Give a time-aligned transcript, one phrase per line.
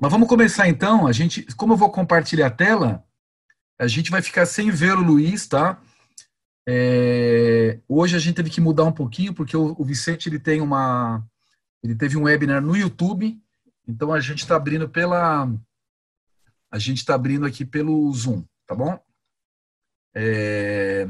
[0.00, 1.06] Mas vamos começar então.
[1.06, 3.04] A gente, como eu vou compartilhar a tela,
[3.78, 5.80] a gente vai ficar sem ver o Luiz, tá?
[6.68, 10.60] É, hoje a gente teve que mudar um pouquinho porque o, o, Vicente ele tem
[10.60, 11.26] uma,
[11.82, 13.40] ele teve um webinar no YouTube,
[13.86, 15.50] então a gente está abrindo pela,
[16.70, 19.00] a gente está abrindo aqui pelo Zoom, tá bom?
[20.14, 21.06] É,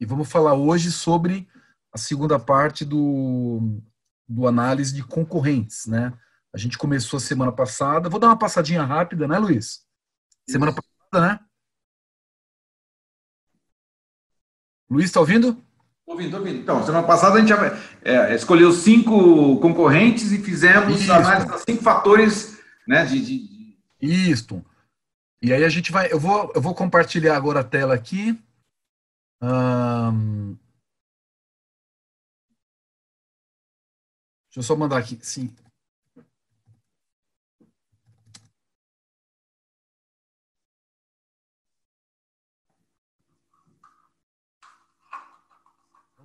[0.00, 1.48] e vamos falar hoje sobre
[1.92, 3.82] a segunda parte do,
[4.28, 6.16] do análise de concorrentes, né?
[6.52, 8.08] A gente começou a semana passada.
[8.08, 9.84] Vou dar uma passadinha rápida, né, Luiz?
[10.48, 11.40] Semana passada, né?
[14.90, 15.62] Luiz, está ouvindo?
[16.04, 16.58] Ouvindo, ouvindo.
[16.58, 17.52] Então, semana passada a gente
[18.02, 21.12] é, escolheu cinco concorrentes e fizemos Isso.
[21.12, 23.78] análise dos cinco fatores né, de, de...
[24.00, 24.64] Isso.
[25.40, 26.12] E aí a gente vai.
[26.12, 28.32] Eu vou, eu vou compartilhar agora a tela aqui.
[34.48, 35.16] Deixa eu só mandar aqui.
[35.22, 35.54] Sim.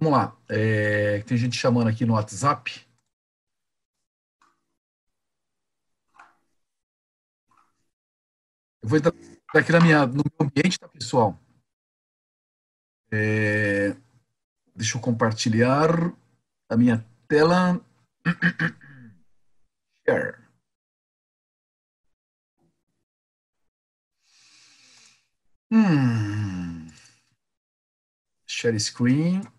[0.06, 0.38] Vamos lá.
[0.48, 2.88] É, tem gente chamando aqui no WhatsApp.
[8.84, 9.12] Eu vou entrar
[9.56, 11.40] aqui na minha, no meu ambiente, tá, pessoal?
[13.12, 13.96] É,
[14.76, 15.90] deixa eu compartilhar
[16.70, 17.84] a minha tela.
[20.08, 20.38] Share.
[25.72, 26.92] Hum.
[28.46, 29.55] Share screen.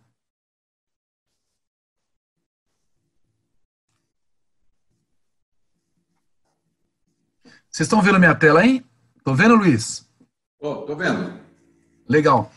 [7.77, 8.83] Vocês estão vendo minha tela aí?
[9.19, 10.09] Estão vendo, Luiz?
[10.55, 11.39] Estou oh, vendo.
[12.09, 12.51] Legal.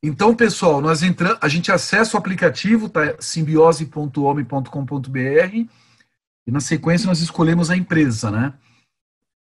[0.00, 3.16] Então, pessoal, nós entramos, a gente acessa o aplicativo, tá?
[3.18, 5.68] simbiose.home.com.br
[6.46, 8.54] e na sequência nós escolhemos a empresa, né?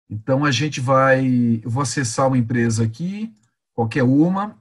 [0.09, 3.31] Então a gente vai, eu vou acessar uma empresa aqui,
[3.75, 4.59] qualquer uma.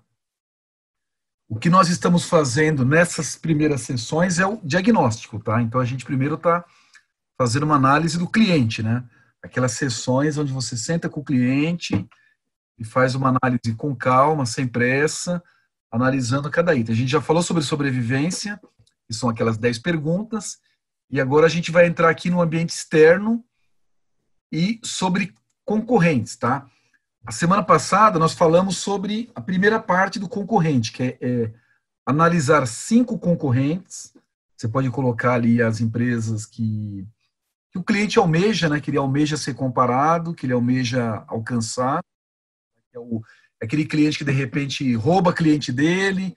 [1.47, 5.61] O que nós estamos fazendo nessas primeiras sessões é o diagnóstico, tá?
[5.61, 6.65] Então a gente primeiro está
[7.37, 9.01] fazendo uma análise do cliente, né?
[9.43, 12.07] Aquelas sessões onde você senta com o cliente
[12.77, 15.41] e faz uma análise com calma, sem pressa,
[15.91, 16.93] analisando cada item.
[16.93, 18.59] A gente já falou sobre sobrevivência,
[19.07, 20.57] que são aquelas 10 perguntas,
[21.09, 23.43] e agora a gente vai entrar aqui no ambiente externo
[24.51, 25.33] e sobre
[25.65, 26.67] concorrentes, tá?
[27.25, 31.53] A semana passada nós falamos sobre a primeira parte do concorrente, que é, é
[32.05, 34.13] analisar cinco concorrentes.
[34.57, 37.07] Você pode colocar ali as empresas que
[37.71, 42.03] que o cliente almeja, né, que ele almeja ser comparado, que ele almeja alcançar.
[42.93, 43.21] É, o,
[43.61, 46.35] é aquele cliente que de repente rouba cliente dele,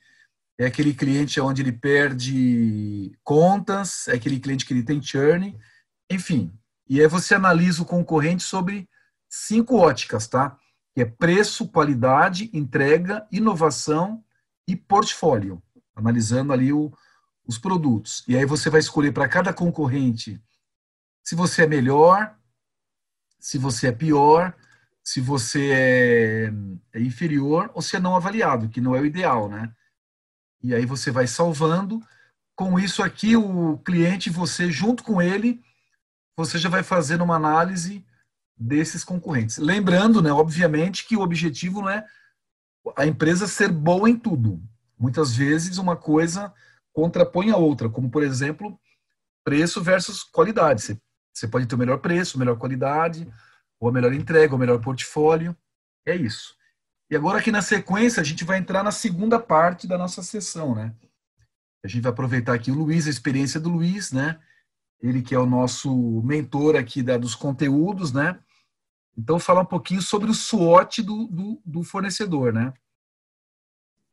[0.59, 5.59] é aquele cliente onde ele perde contas, é aquele cliente que ele tem churn,
[6.09, 6.53] enfim.
[6.89, 8.89] E aí você analisa o concorrente sobre
[9.29, 10.57] cinco óticas, tá?
[10.95, 14.23] Que é preço, qualidade, entrega, inovação
[14.69, 15.61] e portfólio,
[15.97, 16.93] analisando ali o,
[17.45, 18.23] os produtos.
[18.29, 20.41] E aí você vai escolher para cada concorrente
[21.25, 22.37] se você é melhor,
[23.41, 24.55] se você é pior,
[25.03, 26.53] se você é,
[26.93, 29.73] é inferior ou se é não avaliado, que não é o ideal, né?
[30.63, 32.01] E aí você vai salvando.
[32.57, 35.61] Com isso aqui, o cliente, você junto com ele,
[36.37, 38.07] você já vai fazendo uma análise
[38.57, 39.59] desses concorrentes.
[39.59, 42.07] Lembrando, né, obviamente, que o objetivo não é
[42.97, 44.63] a empresa ser boa em tudo.
[44.99, 46.53] Muitas vezes uma coisa
[46.93, 48.79] contrapõe a outra, como por exemplo,
[49.43, 50.81] preço versus qualidade.
[50.83, 50.99] Você
[51.35, 53.29] você pode ter o melhor preço, melhor qualidade,
[53.81, 55.57] ou a melhor entrega, o melhor portfólio.
[56.07, 56.55] É isso.
[57.11, 60.75] E agora aqui na sequência a gente vai entrar na segunda parte da nossa sessão,
[60.75, 60.95] né?
[61.85, 64.39] A gente vai aproveitar aqui o Luiz, a experiência do Luiz, né?
[65.03, 68.39] Ele que é o nosso mentor aqui da, dos conteúdos, né?
[69.17, 72.73] Então, falar um pouquinho sobre o SWOT do, do, do, fornecedor, né?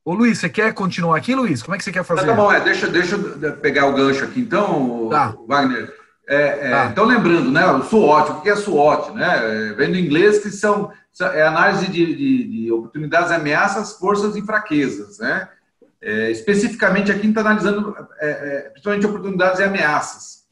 [0.03, 1.63] Ô, Luiz, você quer continuar aqui, Luiz?
[1.63, 2.21] Como é que você quer fazer?
[2.21, 5.35] Tá, tá bom, é, deixa, deixa eu pegar o gancho aqui, então, tá.
[5.47, 6.00] Wagner.
[6.27, 6.87] É, é, ah.
[6.91, 9.11] Então, lembrando, né, o SWOT, o que é SWOT?
[9.11, 9.69] Né?
[9.69, 14.41] É, vem do inglês que são, é análise de, de, de oportunidades, ameaças, forças e
[14.41, 15.19] fraquezas.
[15.19, 15.49] Né?
[16.01, 20.45] É, especificamente aqui a gente está analisando é, é, principalmente oportunidades e ameaças.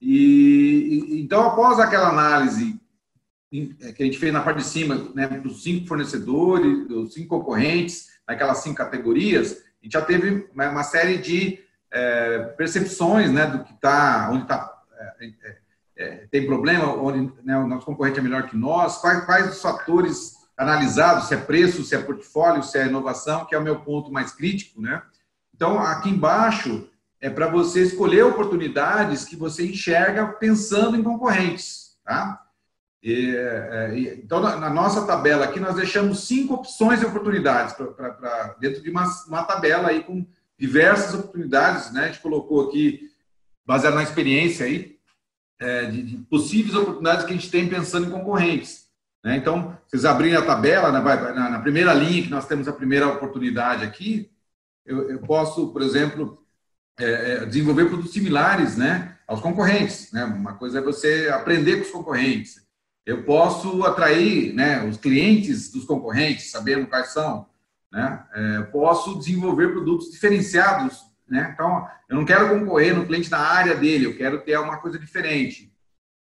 [0.00, 2.80] E, e, então, após aquela análise
[3.50, 8.08] que a gente fez na parte de cima, né, dos cinco fornecedores, dos cinco concorrentes,
[8.28, 11.58] naquelas cinco categorias, a gente já teve uma série de
[12.58, 14.77] percepções né, do que está, onde está
[15.20, 15.58] é,
[15.96, 19.60] é, tem problema, onde né, o nosso concorrente é melhor que nós, quais, quais os
[19.60, 23.80] fatores analisados, se é preço, se é portfólio, se é inovação, que é o meu
[23.80, 25.02] ponto mais crítico, né?
[25.54, 26.88] Então, aqui embaixo
[27.20, 32.44] é para você escolher oportunidades que você enxerga pensando em concorrentes, tá?
[33.02, 37.86] E, é, então, na, na, nossa tabela aqui, nós deixamos cinco opções de oportunidades pra,
[37.86, 40.26] pra, pra dentro de uma, uma, tabela aí com
[40.58, 41.92] diversas oportunidades.
[41.92, 42.04] Né?
[42.04, 43.08] A gente colocou aqui,
[43.64, 44.97] baseado na experiência aí,
[45.60, 48.86] é, de, de, possíveis oportunidades que a gente tem pensando em concorrentes.
[49.24, 49.36] Né?
[49.36, 51.00] Então, vocês abrirem a tabela, né,
[51.34, 54.30] na, na, primeira linha que nós temos a primeira oportunidade aqui,
[54.86, 56.42] eu, eu posso, por exemplo,
[56.98, 60.10] é, é, desenvolver produtos similares né, aos concorrentes.
[60.12, 60.24] Né?
[60.24, 62.66] Uma coisa é você aprender com os concorrentes.
[63.04, 67.46] Eu posso atrair né, os clientes dos concorrentes, sabendo quais são.
[67.92, 68.24] Né?
[68.34, 71.07] É, posso desenvolver produtos diferenciados.
[71.28, 71.50] Né?
[71.52, 74.98] Então, eu não quero concorrer no cliente na área dele, eu quero ter uma coisa
[74.98, 75.72] diferente.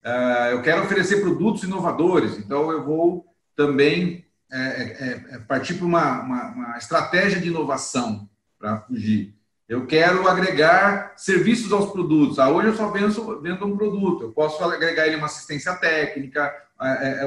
[0.05, 3.27] Uh, eu quero oferecer produtos inovadores, então eu vou
[3.57, 9.35] também é, é, é partir para uma, uma, uma, estratégia de inovação para fugir.
[9.69, 12.39] Eu quero agregar serviços aos produtos.
[12.39, 14.23] Ah, hoje eu só vendo, vendo um produto.
[14.23, 16.55] Eu posso agregar ele uma assistência técnica.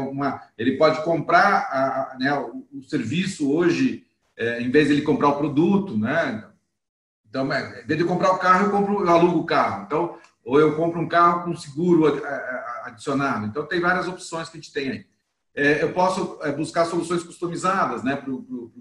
[0.09, 4.05] Uma, ele pode comprar a, né, o, o, serviço hoje,
[4.37, 6.45] é, em vez de ele comprar o produto, né?
[7.29, 9.83] Então, em vez de comprar o carro, eu compro, eu alugo o carro.
[9.85, 12.19] Então, ou eu compro um carro com seguro
[12.83, 13.45] adicionado.
[13.45, 15.05] Então, tem várias opções que a gente tem aí.
[15.55, 18.71] É, eu posso é, buscar soluções customizadas, né, para o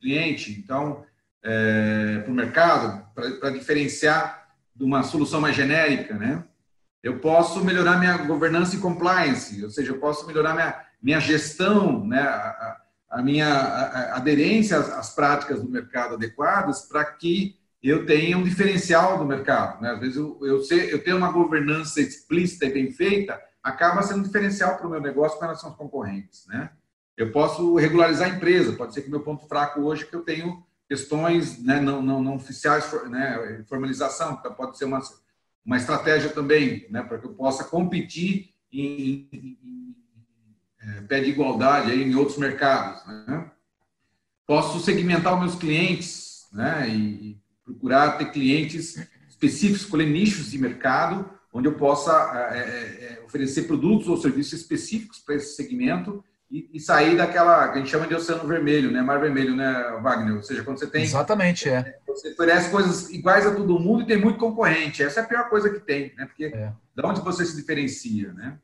[0.00, 0.52] cliente.
[0.52, 1.04] Então,
[1.42, 6.44] é, para o mercado, para diferenciar de uma solução mais genérica, né?
[7.02, 12.06] Eu posso melhorar minha governança e compliance, ou seja, eu posso melhorar minha, minha gestão,
[12.06, 12.20] né?
[12.20, 12.80] a,
[13.12, 19.24] a minha aderência às, práticas do mercado adequadas para que eu tenha um diferencial do
[19.24, 19.80] mercado.
[19.82, 19.90] Né?
[19.90, 24.20] Às vezes eu, eu, sei, eu tenho uma governança explícita e bem feita, acaba sendo
[24.20, 26.46] um diferencial para o meu negócio com relação aos concorrentes.
[26.46, 26.70] Né?
[27.16, 30.22] Eu posso regularizar a empresa, pode ser que meu ponto fraco hoje é que eu
[30.22, 35.00] tenho questões né, não, não, não oficiais, né, formalização, então pode ser uma,
[35.64, 39.96] uma estratégia também, né, para que eu possa competir em, em, em
[40.80, 43.06] é, pé de igualdade aí em outros mercados.
[43.06, 43.50] Né?
[44.46, 48.96] Posso segmentar os meus clientes né, e procurar ter clientes
[49.28, 52.12] específicos, escolher nichos de mercado onde eu possa
[52.52, 57.68] é, é, é oferecer produtos ou serviços específicos para esse segmento e, e, sair daquela
[57.68, 59.00] que a gente chama de oceano vermelho, né?
[59.00, 60.36] Mar vermelho, né, Wagner?
[60.36, 61.02] Ou seja, quando você tem.
[61.02, 61.98] Exatamente, é.
[62.06, 65.02] Você oferece coisas iguais a todo mundo e tem muito concorrente.
[65.02, 66.26] Essa é a pior coisa que tem, né?
[66.26, 66.72] Porque é.
[66.94, 68.58] de onde você se diferencia, né?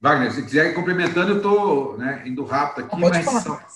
[0.00, 3.24] Wagner, se quiser ir complementando, eu estou né, indo rápido aqui, Pode mas.
[3.24, 3.66] Falar.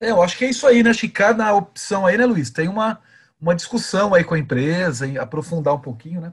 [0.00, 0.90] É, eu acho que é isso aí, né?
[0.90, 2.50] Acho que cada opção aí, né, Luiz?
[2.50, 3.00] Tem uma,
[3.40, 6.32] uma discussão aí com a empresa, aprofundar um pouquinho, né?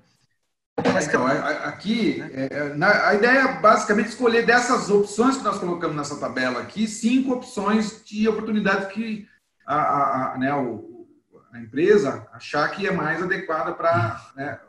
[0.79, 6.19] Então, aqui, é, é a ideia é basicamente escolher dessas opções que nós colocamos nessa
[6.19, 9.27] tabela aqui, cinco opções de oportunidades que
[9.67, 14.59] a, a, a, né, a empresa achar que é mais adequada para né,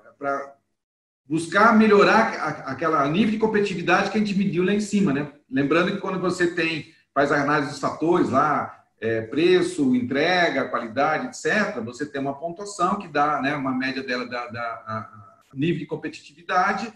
[1.26, 2.34] buscar melhorar
[2.66, 5.10] aquela nível de competitividade que a gente mediu lá em cima.
[5.10, 5.32] Né?
[5.50, 11.26] Lembrando que quando você tem, faz a análise dos fatores lá, é, preço, entrega, qualidade,
[11.26, 15.10] etc., você tem uma pontuação que dá né, uma média dela da, da
[15.52, 16.92] nível de competitividade,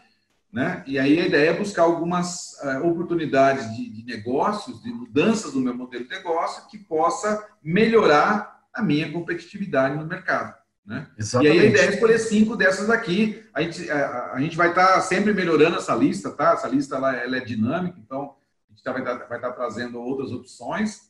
[0.50, 0.82] né?
[0.86, 5.60] E aí a ideia é buscar algumas uh, oportunidades de, de, negócios, de mudanças no
[5.60, 10.54] meu modelo de negócio que possa melhorar a minha competitividade no mercado.
[10.86, 11.06] Né?
[11.18, 13.44] E aí a ideia é escolher cinco dessas aqui.
[13.52, 16.52] A gente, a, a gente vai estar tá sempre melhorando essa lista, tá?
[16.52, 18.34] Essa lista ela, ela é dinâmica, então
[18.66, 21.07] a gente tá, vai estar tá, vai tá trazendo outras opções.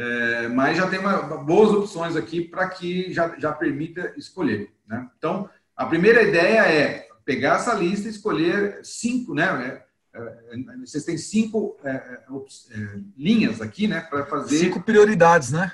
[0.00, 4.72] É, mas já tem uma, boas opções aqui para que já, já permita escolher.
[4.86, 5.06] Né?
[5.18, 9.82] Então, a primeira ideia é pegar essa lista e escolher cinco, né?
[10.14, 14.56] É, é, vocês têm cinco é, é, linhas aqui, né, para fazer.
[14.56, 15.70] Cinco prioridades, né?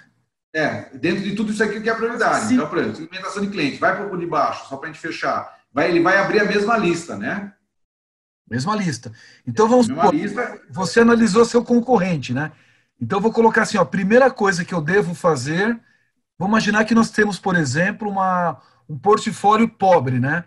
[0.52, 2.47] É, dentro de tudo isso aqui que é a prioridade.
[2.47, 2.54] Sim.
[2.54, 5.00] Então, por exemplo, segmentação de cliente, vai para o de baixo, só para a gente
[5.00, 5.56] fechar.
[5.73, 7.52] Vai, ele vai abrir a mesma lista, né?
[8.50, 9.12] Mesma lista.
[9.47, 10.61] Então vamos supor, lista...
[10.68, 12.50] você analisou seu concorrente, né?
[13.00, 15.79] Então vou colocar assim, ó, primeira coisa que eu devo fazer,
[16.38, 20.45] vamos imaginar que nós temos, por exemplo, uma um portfólio pobre, né?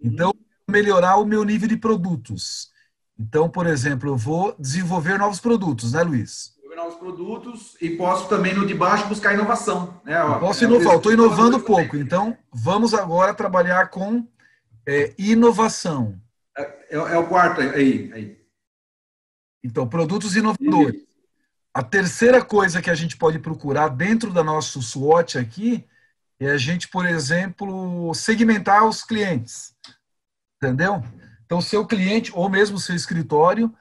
[0.00, 0.32] Então,
[0.68, 2.70] melhorar o meu nível de produtos.
[3.18, 6.54] Então, por exemplo, eu vou desenvolver novos produtos, né, Luiz?
[6.56, 10.00] Desenvolver novos produtos e posso também no de baixo buscar inovação.
[10.04, 10.20] Né?
[10.20, 11.96] Eu posso é, inovar, estou inovando pouco.
[11.96, 14.26] Então, vamos agora trabalhar com
[14.86, 16.20] é, inovação.
[16.56, 18.38] É, é, é, o quarto aí, aí.
[19.62, 21.02] Então, produtos inovadores.
[21.74, 25.84] A terceira coisa que a gente pode procurar dentro da nosso SWOT aqui
[26.38, 29.74] é a gente, por exemplo, segmentar os clientes.
[30.56, 31.02] Entendeu?
[31.44, 33.74] Então, seu cliente, ou mesmo seu escritório,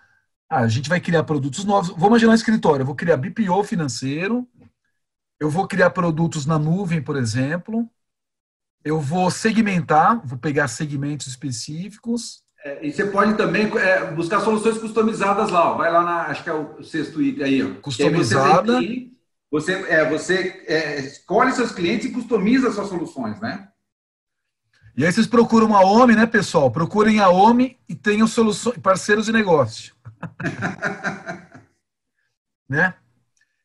[0.50, 1.90] ah, a gente vai criar produtos novos.
[1.90, 4.48] Vamos imaginar um escritório, eu vou criar BPO financeiro,
[5.40, 7.88] eu vou criar produtos na nuvem, por exemplo,
[8.84, 12.43] eu vou segmentar, vou pegar segmentos específicos.
[12.64, 15.74] É, e você pode também é, buscar soluções customizadas lá.
[15.74, 15.78] Ó.
[15.78, 17.64] Vai lá na, acho que é o sexto item aí.
[17.64, 17.82] Ó.
[17.82, 18.80] Customizada.
[19.52, 23.68] Você, é, você é, escolhe seus clientes e customiza suas soluções, né?
[24.96, 26.72] E aí vocês procuram a OMI, né, pessoal?
[26.72, 29.94] Procurem a OMI e tenham soluções, parceiros de negócio.
[32.70, 32.94] né?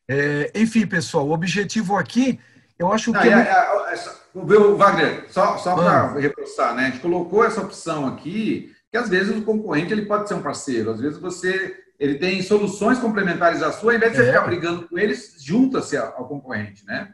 [0.07, 2.39] É, enfim, pessoal, o objetivo aqui,
[2.77, 3.17] eu acho que.
[3.17, 6.19] Não, é, é, é, viu, Wagner, só, só para ah.
[6.19, 6.87] reforçar, né?
[6.87, 10.41] A gente colocou essa opção aqui, que às vezes o concorrente ele pode ser um
[10.41, 14.31] parceiro, às vezes você ele tem soluções complementares à sua, ao invés de você é.
[14.31, 17.13] ficar brigando com eles, junta-se ao concorrente, né?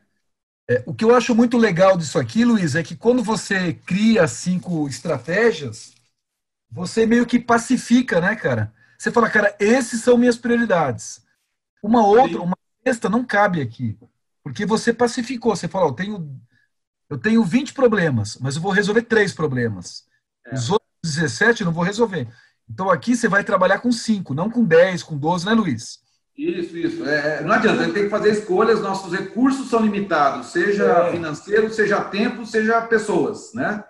[0.70, 4.28] É, o que eu acho muito legal disso aqui, Luiz, é que quando você cria
[4.28, 5.94] cinco estratégias,
[6.72, 8.74] você meio que pacifica, né, cara?
[8.98, 11.24] Você fala, cara, esses são minhas prioridades.
[11.84, 12.44] Uma outra, Sim.
[12.44, 13.98] uma sexta não cabe aqui.
[14.44, 15.56] Porque você pacificou.
[15.56, 16.42] Você fala, eu tenho,
[17.10, 20.06] eu tenho 20 problemas, mas eu vou resolver três problemas.
[20.46, 20.54] É.
[20.56, 22.28] Os outros 17 eu não vou resolver.
[22.70, 26.00] Então aqui você vai trabalhar com 5, não com 10, com 12, né, Luiz?
[26.38, 27.06] Isso, isso.
[27.06, 31.12] É, não adianta, a gente tem que fazer escolhas, nossos recursos são limitados, seja é.
[31.12, 33.84] financeiro, seja tempo, seja pessoas, né?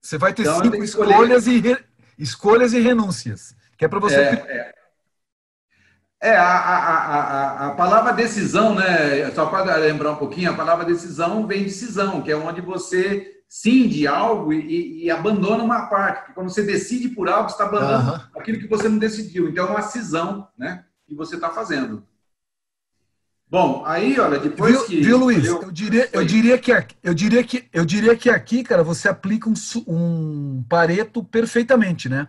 [0.00, 1.78] Você vai ter então, cinco escolhas e, re...
[2.16, 4.16] escolhas e renúncias, que é para você...
[4.16, 4.74] É,
[6.20, 6.30] é.
[6.30, 9.28] é a, a, a, a, palavra decisão, né?
[9.32, 14.06] Só para lembrar um pouquinho, a palavra decisão vem decisão, que é onde você cinde
[14.06, 16.20] algo e, e, abandona uma parte.
[16.20, 18.40] Porque quando você decide por algo, você está abandonando uhum.
[18.40, 19.46] aquilo que você não decidiu.
[19.46, 20.86] Então, é uma cisão, né?
[21.06, 22.02] que você está fazendo.
[23.46, 25.00] Bom, aí, olha, depois viu, que.
[25.02, 25.44] Viu, Luiz?
[25.44, 29.50] Eu diria, eu, diria que, eu, diria que, eu diria que aqui, cara, você aplica
[29.50, 29.54] um,
[29.86, 32.28] um pareto perfeitamente, né?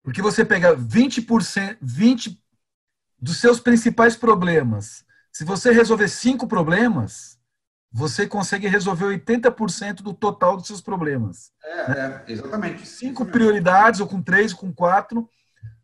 [0.00, 2.38] Porque você pega 20%, 20%
[3.20, 5.04] dos seus principais problemas.
[5.32, 7.36] Se você resolver cinco problemas,
[7.92, 11.52] você consegue resolver 80% do total dos seus problemas.
[11.62, 12.24] É, né?
[12.26, 12.86] é exatamente.
[12.86, 15.28] Cinco prioridades, ou com três, ou com quatro,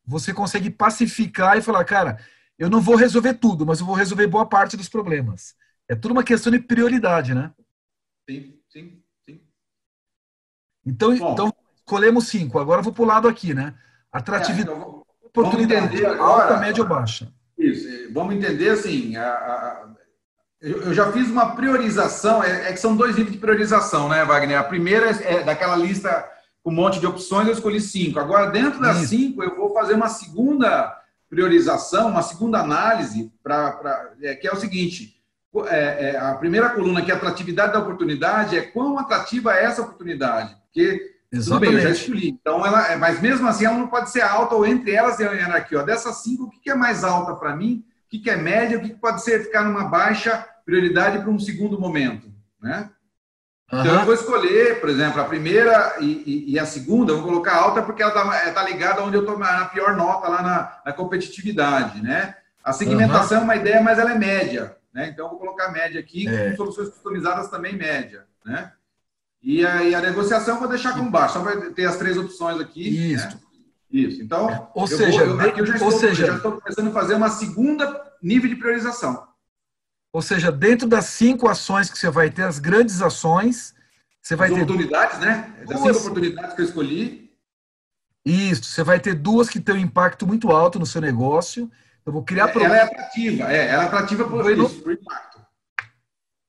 [0.07, 2.19] você consegue pacificar e falar, cara,
[2.59, 5.55] eu não vou resolver tudo, mas eu vou resolver boa parte dos problemas.
[5.87, 7.53] É tudo uma questão de prioridade, né?
[8.29, 9.41] Sim, sim, sim.
[10.87, 12.59] Então, então escolhemos cinco.
[12.59, 13.75] Agora eu vou para o lado aqui, né?
[14.11, 17.31] Atratividade, é, então, oportunidade, alta, média ou baixa.
[17.59, 18.13] Isso.
[18.13, 19.15] Vamos entender assim.
[19.17, 19.95] A, a,
[20.61, 22.43] eu, já fiz uma priorização.
[22.43, 24.59] É, é, que são dois níveis de priorização, né, Wagner?
[24.59, 26.29] A primeira é, é daquela lista
[26.63, 28.19] com um monte de opções, eu escolhi cinco.
[28.19, 29.09] Agora, dentro das Isso.
[29.09, 30.97] cinco, eu vou fazer uma segunda
[31.31, 35.17] priorização, uma segunda análise, pra, pra é, que é o seguinte:
[35.67, 39.65] é, é, a primeira coluna, que é a atratividade da oportunidade, é quão atrativa é
[39.65, 40.57] essa oportunidade.
[40.65, 41.71] Porque, Exatamente.
[41.71, 42.29] bem, eu já escolhi.
[42.29, 45.57] Então, ela, é, mas mesmo assim, ela não pode ser alta, ou entre elas, era
[45.57, 47.85] aqui, ó, dessas cinco, o que é mais alta para mim,
[48.17, 51.79] o que é média, o que pode ser ficar numa baixa prioridade para um segundo
[51.79, 52.91] momento, né?
[53.71, 57.55] Então eu vou escolher, por exemplo, a primeira e, e, e a segunda, vou colocar
[57.55, 60.93] alta porque ela está tá ligada onde eu estou na pior nota lá na, na
[60.93, 62.35] competitividade, né?
[62.65, 63.43] A segmentação uhum.
[63.43, 65.09] é uma ideia, mas ela é média, né?
[65.09, 66.51] Então eu vou colocar média aqui, é.
[66.51, 68.73] com soluções customizadas também média, né?
[69.43, 72.17] E a, e a negociação eu vou deixar como baixo, só vai ter as três
[72.17, 73.13] opções aqui.
[73.13, 73.27] Isso.
[73.27, 73.41] Né?
[73.91, 74.23] Isso.
[74.23, 77.15] Então, é, ou seja, vou, eu, eu já estou, seja, já estou começando a fazer
[77.15, 79.27] uma segunda nível de priorização.
[80.13, 83.75] Ou seja, dentro das cinco ações que você vai ter, as grandes ações,
[84.23, 84.63] você vai as ter.
[84.63, 85.55] Oportunidades, né?
[85.67, 85.97] Das duas...
[85.97, 87.31] cinco oportunidades que eu escolhi.
[88.25, 91.71] Isso, você vai ter duas que têm um impacto muito alto no seu negócio.
[92.05, 92.49] Eu vou criar.
[92.49, 95.41] É, ela é atrativa, é, ela é atrativa por, isso, por impacto.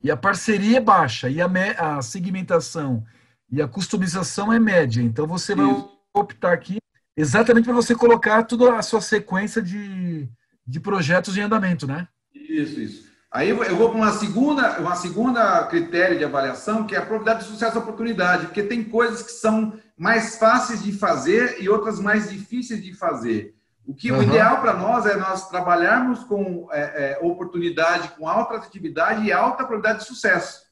[0.01, 1.69] E a parceria é baixa, e a, me...
[1.77, 3.05] a segmentação
[3.51, 5.01] e a customização é média.
[5.01, 5.89] Então você vai isso.
[6.13, 6.79] optar aqui
[7.19, 10.27] exatamente para você colocar toda a sua sequência de,
[10.65, 12.07] de projetos em andamento, né?
[12.33, 13.09] Isso, isso.
[13.31, 17.45] Aí eu vou para uma segunda, uma segunda critério de avaliação, que é a probabilidade
[17.45, 21.99] de sucesso e oportunidade, porque tem coisas que são mais fáceis de fazer e outras
[21.99, 23.53] mais difíceis de fazer.
[23.85, 24.19] O que uhum.
[24.19, 29.31] o ideal para nós é nós trabalharmos com é, é, oportunidade, com alta atividade e
[29.31, 30.63] alta probabilidade de sucesso.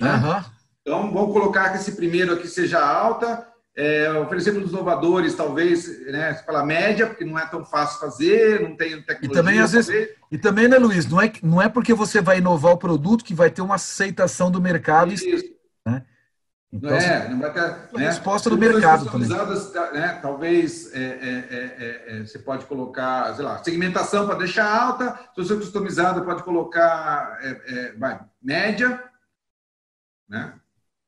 [0.00, 0.12] Né?
[0.14, 0.44] Uhum.
[0.82, 3.46] Então, vamos colocar que esse primeiro aqui seja alta,
[3.76, 8.60] é, oferecer para os inovadores, talvez, né, pela média, porque não é tão fácil fazer,
[8.60, 9.28] não tem tecnologia.
[9.28, 12.38] E também, às vezes, e também, né, Luiz, não é, não é porque você vai
[12.38, 15.12] inovar o produto que vai ter uma aceitação do mercado.
[15.12, 15.26] Isso.
[15.84, 16.04] Né?
[16.72, 17.60] Então, não é, não vai ter.
[17.92, 19.28] Né, resposta do mercado também.
[19.28, 25.18] Né, talvez é, é, é, é, você pode colocar, sei lá, segmentação para deixar alta,
[25.34, 27.38] solução customizada pode colocar
[27.98, 29.02] vai, média,
[30.28, 30.54] né?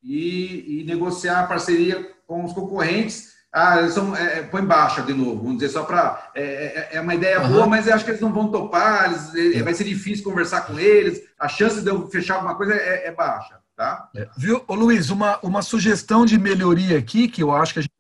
[0.03, 5.15] E, e negociar a parceria com os concorrentes, ah, são, é, é, põe baixa de
[5.15, 6.31] novo, vamos dizer, só para.
[6.35, 7.49] É, é, é, uma ideia uhum.
[7.49, 9.63] boa, mas eu acho que eles não vão topar, eles, é.
[9.63, 13.13] vai ser difícil conversar com eles, a chance de eu fechar alguma coisa é, é
[13.13, 13.59] baixa.
[13.75, 14.09] Tá?
[14.37, 17.93] Viu, Ô, Luiz, uma, uma sugestão de melhoria aqui, que eu acho que a gente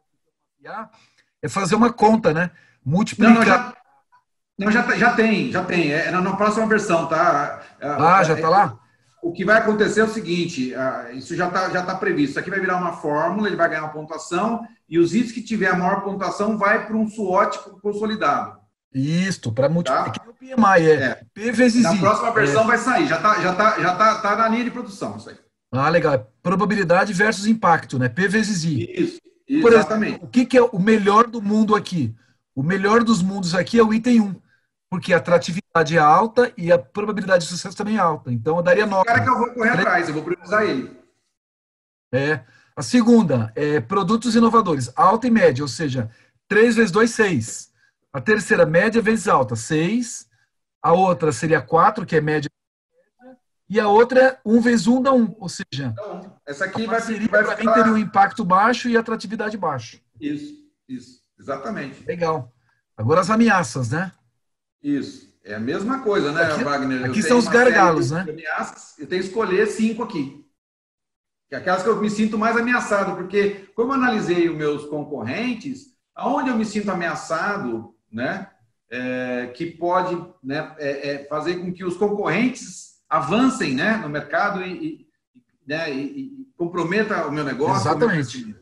[0.62, 0.88] vai
[1.42, 2.50] é fazer uma conta, né?
[2.84, 3.34] Multiplicar.
[3.34, 3.74] Não, não, já,
[4.58, 5.92] não, já, já tem, já tem.
[5.92, 7.62] É na, na próxima versão, tá?
[7.80, 8.78] Ah, já está lá?
[9.26, 10.72] O que vai acontecer é o seguinte:
[11.14, 12.30] isso já está já tá previsto.
[12.30, 15.42] Isso aqui vai virar uma fórmula, ele vai ganhar uma pontuação, e os itens que
[15.42, 18.56] tiver a maior pontuação vai para um SWOT consolidado.
[18.94, 20.12] Isso, para multiplicar.
[20.12, 20.24] Tá?
[20.24, 21.98] É o PMI, é, é, P vezes Na I.
[21.98, 22.66] próxima versão é.
[22.68, 25.36] vai sair, já está já tá, já tá, tá na linha de produção isso aí.
[25.72, 26.32] Ah, legal.
[26.40, 28.08] Probabilidade versus impacto, né?
[28.08, 28.88] P vezes I.
[28.96, 30.10] Isso, exatamente.
[30.10, 32.14] Exemplo, o que, que é o melhor do mundo aqui?
[32.54, 34.34] O melhor dos mundos aqui é o item 1,
[34.90, 38.32] porque a atratividade é alta e a probabilidade de sucesso também é alta.
[38.32, 39.04] Então eu daria 9.
[39.04, 40.96] cara que eu vou correr atrás, eu vou priorizar ele.
[42.12, 42.44] É.
[42.76, 46.10] A segunda é produtos inovadores, alta e média, ou seja,
[46.46, 47.72] 3 vezes 2, 6.
[48.12, 50.28] A terceira, média vezes alta, 6.
[50.82, 52.50] A outra seria 4, que é média.
[53.68, 55.36] E a outra é 1 vezes 1 dá 1.
[55.38, 59.56] Ou seja, então, essa aqui vai, vai para mim teria um impacto baixo e atratividade
[59.56, 60.00] baixo.
[60.20, 60.54] Isso,
[60.88, 61.20] isso.
[61.38, 62.04] Exatamente.
[62.04, 62.52] Legal.
[62.96, 64.12] Agora as ameaças, né?
[64.86, 65.34] Isso.
[65.42, 67.04] É a mesma coisa, né, aqui, Wagner?
[67.06, 68.20] Aqui são os gargalos, né?
[68.28, 70.44] Ameaças, eu tenho que escolher cinco aqui.
[71.48, 74.86] Que é aquelas que eu me sinto mais ameaçado, porque como eu analisei os meus
[74.86, 78.48] concorrentes, aonde eu me sinto ameaçado, né?
[78.88, 84.62] É, que pode né, é, é, fazer com que os concorrentes avancem né, no mercado
[84.62, 87.88] e, e, né, e, e comprometa o meu negócio.
[87.88, 88.56] Exatamente.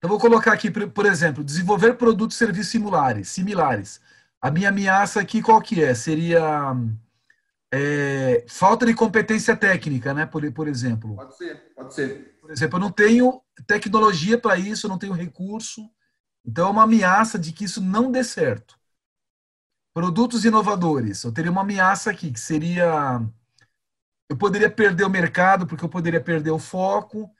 [0.00, 3.28] Eu vou colocar aqui, por exemplo, desenvolver produtos e serviços similares.
[3.28, 4.00] similares.
[4.40, 5.94] A minha ameaça aqui qual que é?
[5.94, 6.74] Seria
[7.72, 10.26] é, falta de competência técnica, né?
[10.26, 11.16] Por, por exemplo.
[11.16, 12.38] Pode ser, pode ser.
[12.40, 15.90] Por exemplo, eu não tenho tecnologia para isso, eu não tenho recurso.
[16.44, 18.78] Então é uma ameaça de que isso não dê certo.
[19.92, 21.24] Produtos inovadores.
[21.24, 23.20] Eu teria uma ameaça aqui, que seria
[24.30, 27.30] eu poderia perder o mercado porque eu poderia perder o foco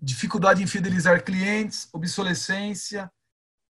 [0.00, 3.10] dificuldade em fidelizar clientes, obsolescência,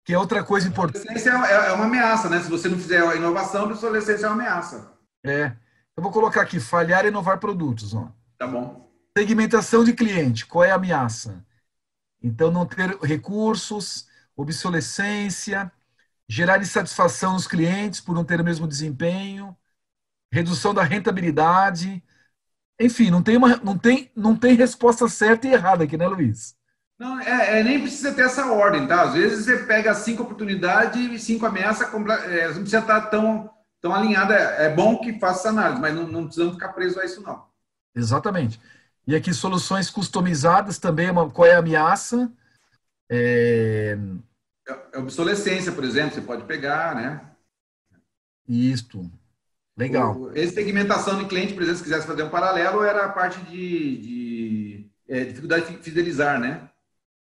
[0.08, 1.06] que é outra coisa importante.
[1.06, 2.42] Obsolescência é, é uma ameaça, né?
[2.42, 4.90] Se você não fizer a inovação, a obsolescência é uma ameaça.
[5.22, 5.52] É.
[5.98, 7.94] Eu vou colocar aqui, falhar e inovar produtos.
[7.94, 8.10] Ó.
[8.38, 8.90] Tá bom.
[9.18, 11.44] Segmentação de cliente, qual é a ameaça?
[12.24, 15.70] Então, não ter recursos, obsolescência,
[16.26, 19.54] gerar insatisfação nos clientes por não ter o mesmo desempenho,
[20.32, 22.02] redução da rentabilidade,
[22.80, 26.57] enfim, não tem, uma, não, tem, não tem resposta certa e errada aqui, né, Luiz?
[27.00, 29.04] Não, é, é, nem precisa ter essa ordem, tá?
[29.04, 33.94] Às vezes você pega cinco oportunidades e cinco ameaças, é, não precisa estar tão, tão
[33.94, 34.34] alinhada.
[34.34, 37.46] É, bom que faça essa análise, mas não, não precisamos ficar preso a isso, não.
[37.96, 38.60] Exatamente.
[39.06, 42.32] E aqui, soluções customizadas também, uma, qual é a ameaça?
[43.10, 43.98] É...
[44.68, 47.22] é, é obsolescência, por exemplo, você pode pegar, né?
[48.48, 49.10] Isto.
[49.78, 50.32] Legal.
[50.34, 53.98] esse segmentação de cliente, por exemplo, se quisesse fazer um paralelo, era a parte de,
[53.98, 56.68] de é, dificuldade de fidelizar, né?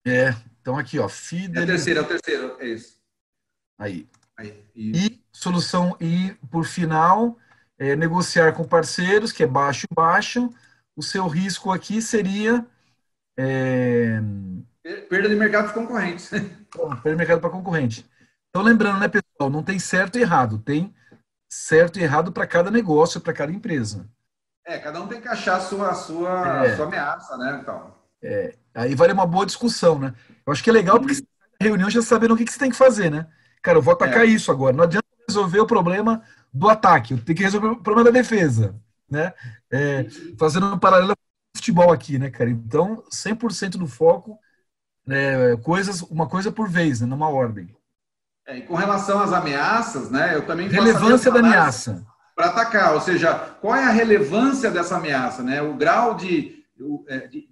[0.05, 1.61] É, então aqui, ó, fidelizar.
[1.61, 2.97] É o terceiro, é o terceiro, é isso.
[3.77, 4.09] Aí.
[4.37, 7.37] Aí e solução, e por final,
[7.77, 10.49] é, negociar com parceiros, que é baixo e baixo.
[10.95, 12.65] O seu risco aqui seria.
[13.37, 14.19] É...
[15.09, 16.29] Perda de mercado para concorrentes.
[16.69, 18.05] Perda de mercado para concorrente.
[18.49, 20.93] Então, lembrando, né, pessoal, não tem certo e errado, tem
[21.49, 24.09] certo e errado para cada negócio, para cada empresa.
[24.65, 26.71] É, cada um tem que achar a sua, a sua, é.
[26.71, 27.59] a sua ameaça, né?
[27.61, 27.95] Então.
[28.21, 30.13] É, aí vale uma boa discussão, né?
[30.45, 31.23] Eu acho que é legal porque você
[31.60, 33.27] na reunião já sabendo o que, que você tem que fazer, né?
[33.62, 34.25] Cara, eu vou atacar é.
[34.25, 34.75] isso agora.
[34.75, 38.75] Não adianta resolver o problema do ataque, eu tenho que resolver o problema da defesa,
[39.10, 39.34] né?
[39.71, 40.07] É,
[40.38, 42.49] fazendo um paralelo com futebol aqui, né, cara?
[42.49, 44.38] Então, 100% do foco,
[45.05, 47.73] né, coisas, uma coisa por vez, né, numa ordem.
[48.47, 52.05] É, e com relação às ameaças, né, eu também relevância da ameaça
[52.36, 55.62] para atacar, ou seja, qual é a relevância dessa ameaça, né?
[55.62, 56.63] O grau de,
[57.07, 57.47] é, de,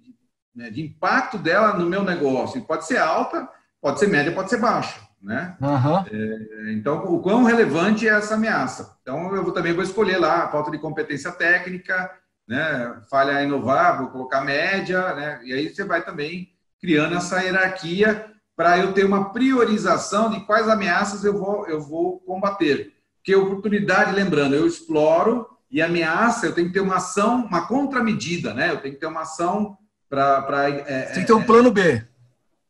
[0.54, 3.48] né, de impacto dela no meu negócio pode ser alta,
[3.80, 5.56] pode ser média, pode ser baixa, né?
[5.60, 5.98] Uhum.
[6.10, 8.96] É, então, o quão relevante é essa ameaça?
[9.02, 12.10] Então, eu vou, também vou escolher lá a falta de competência técnica,
[12.46, 13.00] né?
[13.08, 15.40] Falha a inovar, vou colocar média, né?
[15.44, 16.48] E aí você vai também
[16.80, 22.18] criando essa hierarquia para eu ter uma priorização de quais ameaças eu vou, eu vou
[22.20, 22.92] combater.
[23.16, 28.52] Porque oportunidade, lembrando, eu exploro e ameaça, eu tenho que ter uma ação, uma contramedida,
[28.52, 28.70] né?
[28.70, 29.78] Eu tenho que ter uma ação
[30.10, 30.68] para.
[30.86, 32.04] É, Tem que ter um plano B.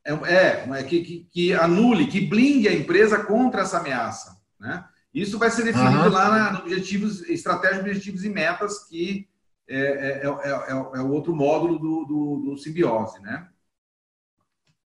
[0.05, 4.38] É, é, é que, que, que, anule, que blinde a empresa contra essa ameaça.
[4.59, 4.85] Né?
[5.12, 6.09] Isso vai ser definido uhum.
[6.11, 9.29] lá na, no objetivos, estratégia, objetivos e metas, que
[9.68, 13.48] é, é, é, é o outro módulo do, do, do simbiose, né?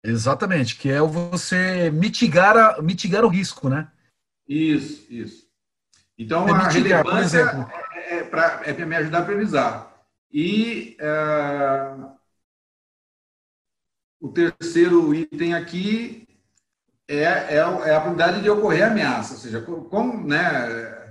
[0.04, 3.92] Exatamente, que é você mitigar, a, mitigar o risco, né?
[4.48, 5.48] Isso, isso.
[6.18, 10.06] Então, é a mitigar, relevância é, é para é me ajudar a previsar.
[10.34, 12.12] E uh,
[14.22, 16.28] o terceiro item aqui
[17.08, 21.08] é, é, é a probabilidade de ocorrer ameaça, ou seja, com, né,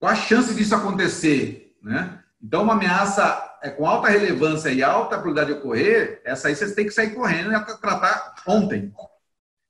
[0.00, 2.18] qual a chance disso acontecer, né?
[2.42, 6.74] Então, uma ameaça é, com alta relevância e alta probabilidade de ocorrer, essa aí vocês
[6.74, 8.92] têm que sair correndo e tratar ontem.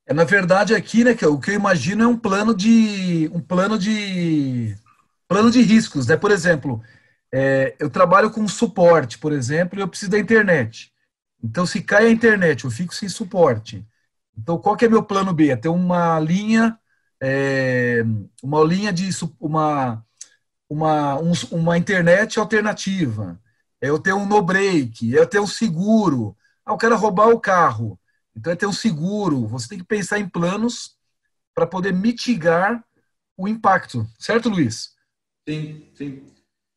[0.06, 3.40] É, na verdade, aqui, né, que o que eu imagino é um plano de um
[3.40, 4.76] plano de
[5.26, 6.16] plano de riscos, né?
[6.16, 6.82] Por exemplo,
[7.32, 10.93] é, eu trabalho com suporte, por exemplo, e eu preciso da internet.
[11.44, 13.86] Então, se cai a internet, eu fico sem suporte.
[14.38, 15.50] Então, qual que é meu plano B?
[15.50, 16.78] É ter uma linha,
[17.22, 18.02] é,
[18.42, 20.04] uma linha de uma
[20.68, 23.40] uma, um, uma internet alternativa,
[23.80, 26.36] é eu ter um no-break, é eu ter um seguro.
[26.64, 28.00] Ah, eu quero roubar o carro.
[28.36, 29.46] Então é ter um seguro.
[29.48, 30.96] Você tem que pensar em planos
[31.54, 32.84] para poder mitigar
[33.36, 34.06] o impacto.
[34.18, 34.94] Certo, Luiz?
[35.48, 36.26] Sim, sim.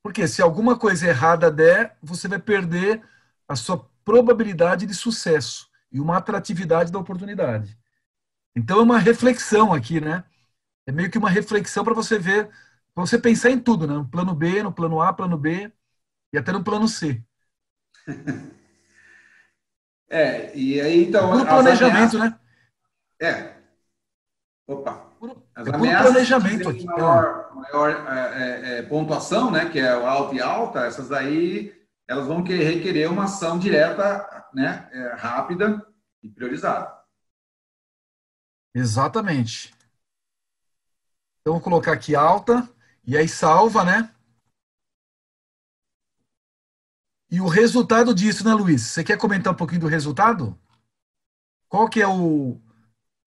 [0.04, 3.02] Porque se alguma coisa errada der, você vai perder
[3.48, 7.78] a sua probabilidade de sucesso e uma atratividade da oportunidade.
[8.56, 10.24] Então é uma reflexão aqui, né?
[10.86, 12.50] É meio que uma reflexão para você ver
[12.96, 13.96] você pensar em tudo, né?
[13.96, 15.70] No plano B, no plano A, plano B
[16.32, 17.22] e até no plano C.
[20.10, 21.30] É, e aí então.
[21.32, 22.20] Puro planejamento, ameaças...
[22.22, 22.40] né?
[23.20, 23.56] É.
[24.66, 25.06] Opa.
[25.54, 26.86] As é puro planejamento aqui.
[26.86, 29.68] Maior, maior é, é, é, pontuação, né?
[29.70, 31.77] Que é o alto e alta, essas daí
[32.08, 34.90] elas vão requerer uma ação direta, né?
[34.92, 35.86] É, rápida
[36.24, 36.96] e priorizada.
[38.74, 39.74] Exatamente.
[41.42, 42.68] Então, vou colocar aqui alta.
[43.06, 44.14] E aí salva, né?
[47.30, 48.84] E o resultado disso, né, Luiz?
[48.84, 50.58] Você quer comentar um pouquinho do resultado?
[51.68, 52.62] Qual que é o,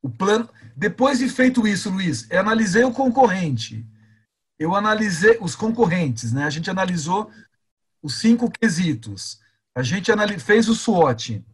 [0.02, 0.48] o plano?
[0.74, 3.86] Depois de feito isso, Luiz, eu analisei o concorrente.
[4.58, 6.44] Eu analisei os concorrentes, né?
[6.44, 7.30] A gente analisou
[8.02, 9.40] os cinco quesitos.
[9.74, 11.44] A gente fez o SWOT.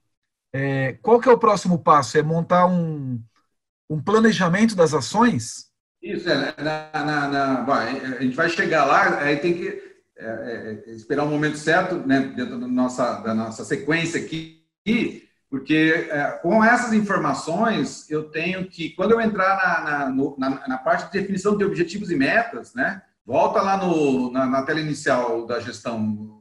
[0.52, 2.16] É, qual que é o próximo passo?
[2.16, 3.22] É montar um,
[3.90, 5.66] um planejamento das ações?
[6.02, 9.82] Isso, é, na, na, na, a gente vai chegar lá, aí tem que
[10.18, 14.64] é, é, esperar o um momento certo, né, dentro da nossa, da nossa sequência aqui,
[15.50, 21.20] porque é, com essas informações eu tenho que, quando eu entrar na, na, parte de
[21.20, 26.35] definição de objetivos e metas, né, volta lá no, na tela inicial da gestão,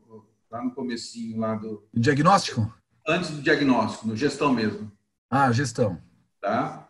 [0.56, 1.86] lá no comecinho lá do...
[1.94, 2.74] Diagnóstico?
[3.06, 4.90] Antes do diagnóstico, no gestão mesmo.
[5.30, 6.02] Ah, gestão.
[6.42, 6.88] Tá?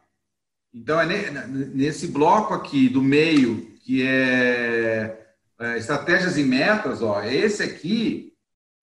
[0.73, 7.63] Então, é nesse bloco aqui do meio, que é, é estratégias e metas, ó, esse
[7.63, 8.33] aqui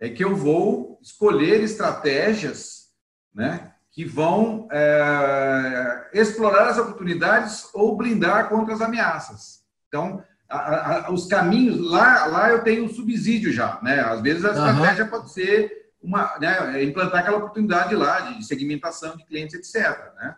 [0.01, 2.88] é que eu vou escolher estratégias
[3.33, 9.62] né, que vão é, explorar as oportunidades ou blindar contra as ameaças.
[9.87, 13.79] Então, a, a, os caminhos, lá, lá eu tenho um subsídio já.
[13.83, 14.01] Né?
[14.01, 15.11] Às vezes a estratégia uhum.
[15.11, 19.99] pode ser uma, né, implantar aquela oportunidade lá de segmentação de clientes, etc.
[20.17, 20.35] Né?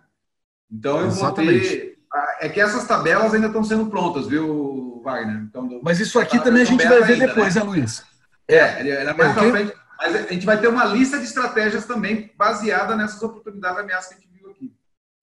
[0.70, 1.58] Então eu Exatamente.
[1.58, 1.94] vou ter.
[2.40, 5.38] É que essas tabelas ainda estão sendo prontas, viu, Wagner?
[5.38, 8.04] Então, mas isso aqui também a gente vai ver ainda, depois, né, né Luiz?
[8.46, 9.74] É, é, mais frente.
[9.98, 14.14] Mas a gente vai ter uma lista de estratégias também baseada nessas oportunidades ameaças que
[14.14, 14.72] a gente viu aqui.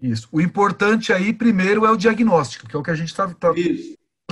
[0.02, 0.28] Isso.
[0.34, 3.54] O importante aí, primeiro, é o diagnóstico, que é o que a gente está tá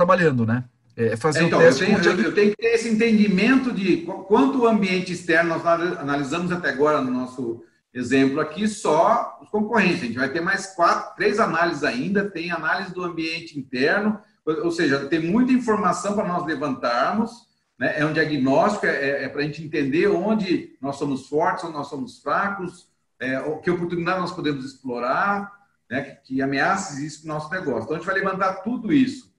[0.00, 0.64] trabalhando, né?
[0.96, 1.82] É fazer então, o teste.
[1.82, 5.64] Eu tenho, eu tenho que ter esse entendimento de quanto o ambiente externo nós
[5.98, 10.02] analisamos até agora no nosso exemplo aqui só os concorrentes.
[10.02, 12.28] A gente vai ter mais quatro, três análises ainda.
[12.28, 17.48] Tem análise do ambiente interno, ou seja, tem muita informação para nós levantarmos.
[17.78, 17.98] Né?
[17.98, 21.74] É um diagnóstico, é, é, é para a gente entender onde nós somos fortes, onde
[21.74, 25.50] nós somos fracos, é, que oportunidade nós podemos explorar,
[25.90, 26.02] né?
[26.02, 27.84] que, que ameaças existem no nosso negócio.
[27.84, 29.29] Então, a gente vai levantar tudo isso.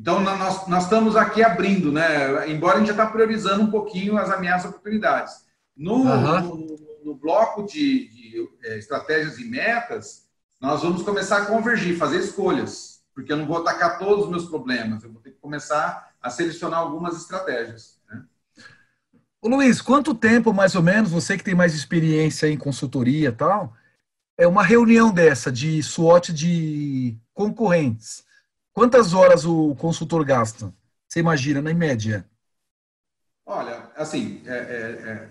[0.00, 2.48] Então, nós, nós estamos aqui abrindo, né?
[2.50, 5.44] embora a gente já está priorizando um pouquinho as ameaças e oportunidades.
[5.76, 6.40] No, uhum.
[6.40, 10.26] no no bloco de, de é, estratégias e metas,
[10.60, 14.46] nós vamos começar a convergir, fazer escolhas, porque eu não vou atacar todos os meus
[14.46, 17.98] problemas, eu vou ter que começar a selecionar algumas estratégias.
[18.08, 18.22] Né?
[19.40, 23.32] Ô Luiz, quanto tempo, mais ou menos, você que tem mais experiência em consultoria e
[23.32, 23.74] tal,
[24.36, 28.24] é uma reunião dessa de SWOT de concorrentes?
[28.80, 30.72] Quantas horas o consultor gasta?
[31.06, 32.24] Você imagina, na média?
[33.44, 35.28] Olha, assim, é, é, é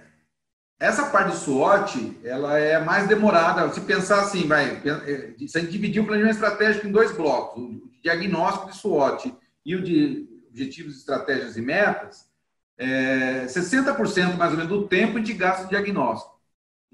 [0.80, 3.68] essa parte do SWOT, ela é mais demorada.
[3.74, 7.64] Se pensar assim, vai, é, se a gente dividir o planejamento estratégico em dois blocos,
[7.64, 9.36] o diagnóstico de SWOT
[9.66, 12.30] e o de objetivos, estratégias e metas,
[12.78, 16.38] é, 60% mais ou menos do tempo a gente gasta no diagnóstico.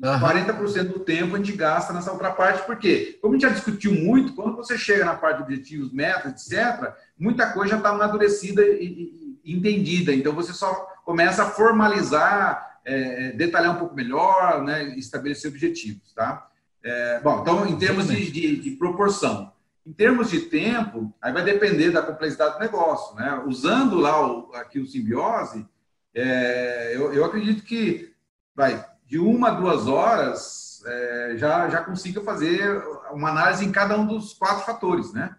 [0.04, 0.20] Uhum.
[0.20, 3.94] 40% do tempo a gente gasta nessa outra parte, porque, como a gente já discutiu
[3.94, 8.62] muito, quando você chega na parte de objetivos, metas, etc., muita coisa já está amadurecida
[8.62, 10.14] e, e, entendida.
[10.14, 10.74] Então, você só
[11.06, 16.48] começa a formalizar é, detalhar um pouco melhor, né, estabelecer objetivos, tá?
[16.84, 19.52] É, bom, então, em termos de, de, de, proporção,
[19.84, 23.16] Em termos de tempo, aí vai depender da complexidade do negócio.
[23.16, 23.42] Né?
[23.48, 25.66] Usando lá o, aqui o simbiose,
[26.14, 28.14] é, eu, eu, acredito que
[28.56, 33.98] vai de uma a duas horas é, já, já consiga fazer uma análise em cada
[33.98, 35.14] um dos quatro fatores.
[35.14, 35.36] Né?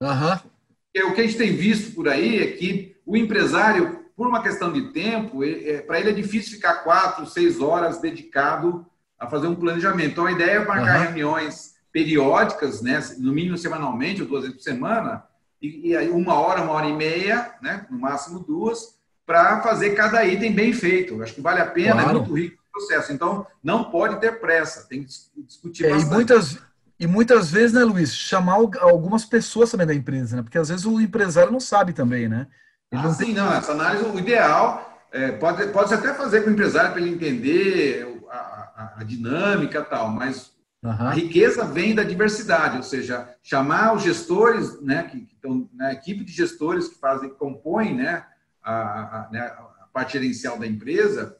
[0.00, 1.08] Uhum.
[1.08, 4.72] O que a gente tem visto por aí é que o empresário, por uma questão
[4.72, 8.86] de tempo, é, para ele é difícil ficar quatro, seis horas dedicado
[9.18, 10.12] a fazer um planejamento.
[10.12, 11.04] Então, a ideia é marcar uhum.
[11.04, 15.24] reuniões periódicas, né, no mínimo semanalmente ou duas vezes por semana,
[15.62, 20.24] e, e uma hora, uma hora e meia, né, no máximo duas, para fazer cada
[20.24, 21.22] item bem feito.
[21.22, 22.10] Acho que vale a pena, é claro.
[22.10, 23.12] é muito rico processo.
[23.12, 25.08] Então, não pode ter pressa, tem que
[25.46, 26.10] discutir é, bastante.
[26.10, 26.58] E muitas,
[27.00, 30.42] e muitas vezes, né, Luiz, chamar algumas pessoas também da empresa, né?
[30.42, 32.46] Porque às vezes o empresário não sabe também, né?
[32.92, 33.34] Ele ah, não sim, tem...
[33.34, 33.52] não.
[33.52, 38.22] Essa análise, o ideal, é, pode, pode até fazer com o empresário para ele entender
[38.30, 40.92] a, a, a dinâmica tal, mas Uhum.
[40.92, 45.86] A riqueza vem da diversidade, ou seja, chamar os gestores, né, que, que estão na
[45.86, 48.24] né, equipe de gestores que fazem, que compõem, né,
[48.62, 51.36] a, a, né, a parte gerencial da empresa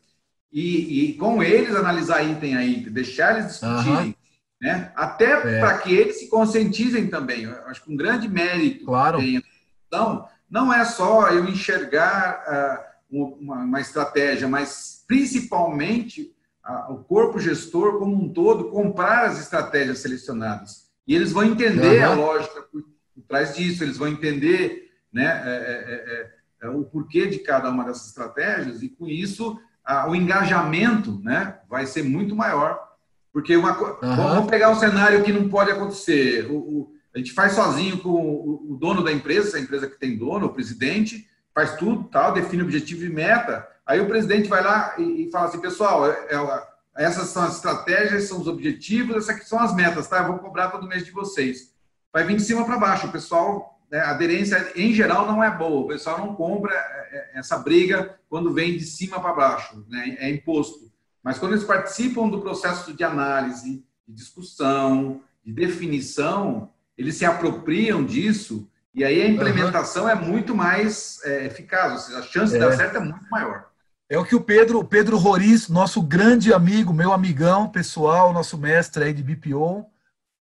[0.59, 4.15] e, e, com eles analisar item a item, deixar eles discutirem, uhum.
[4.59, 5.61] né, até é.
[5.61, 7.43] para que eles se conscientizem também.
[7.43, 9.19] Eu acho que um grande mérito claro.
[9.19, 9.43] tem
[9.87, 17.39] então, não é só eu enxergar uh, uma, uma estratégia, mas principalmente a, o corpo
[17.39, 20.87] gestor como um todo comprar as estratégias selecionadas.
[21.07, 22.13] E eles vão entender uhum.
[22.13, 26.83] a lógica por, por, trás disso, eles vão entender né, é é, é, é, o
[26.83, 32.03] porquê de cada uma dessas estratégias, e com isso a, o engajamento né, vai ser
[32.03, 32.85] muito maior.
[33.33, 34.17] Porque uma, uhum.
[34.17, 36.51] vamos pegar um cenário que não pode acontecer.
[36.51, 39.99] O, o, a gente faz sozinho com o, o dono da empresa, a empresa que
[39.99, 44.63] tem dono, o presidente, faz tudo, tal, define objetivo e meta, Aí o presidente vai
[44.63, 49.17] lá e, e fala assim, pessoal, é, é, essas são as estratégias, são os objetivos,
[49.17, 50.19] essas aqui são as metas, tá?
[50.19, 51.73] Eu vou cobrar todo mês de vocês.
[52.13, 53.07] Vai vir de cima para baixo.
[53.07, 55.83] O pessoal, né, a aderência em geral não é boa.
[55.83, 60.17] O pessoal não compra é, é, essa briga quando vem de cima para baixo, né?
[60.19, 60.91] É imposto.
[61.23, 68.05] Mas quando eles participam do processo de análise, de discussão, de definição, eles se apropriam
[68.05, 70.09] disso e aí a implementação uhum.
[70.09, 73.67] é muito mais é, eficaz, ou seja, a chance de dar certo é muito maior.
[74.09, 78.57] É o que o Pedro, o Pedro Roriz, nosso grande amigo, meu amigão pessoal, nosso
[78.57, 79.87] mestre aí de BPO, o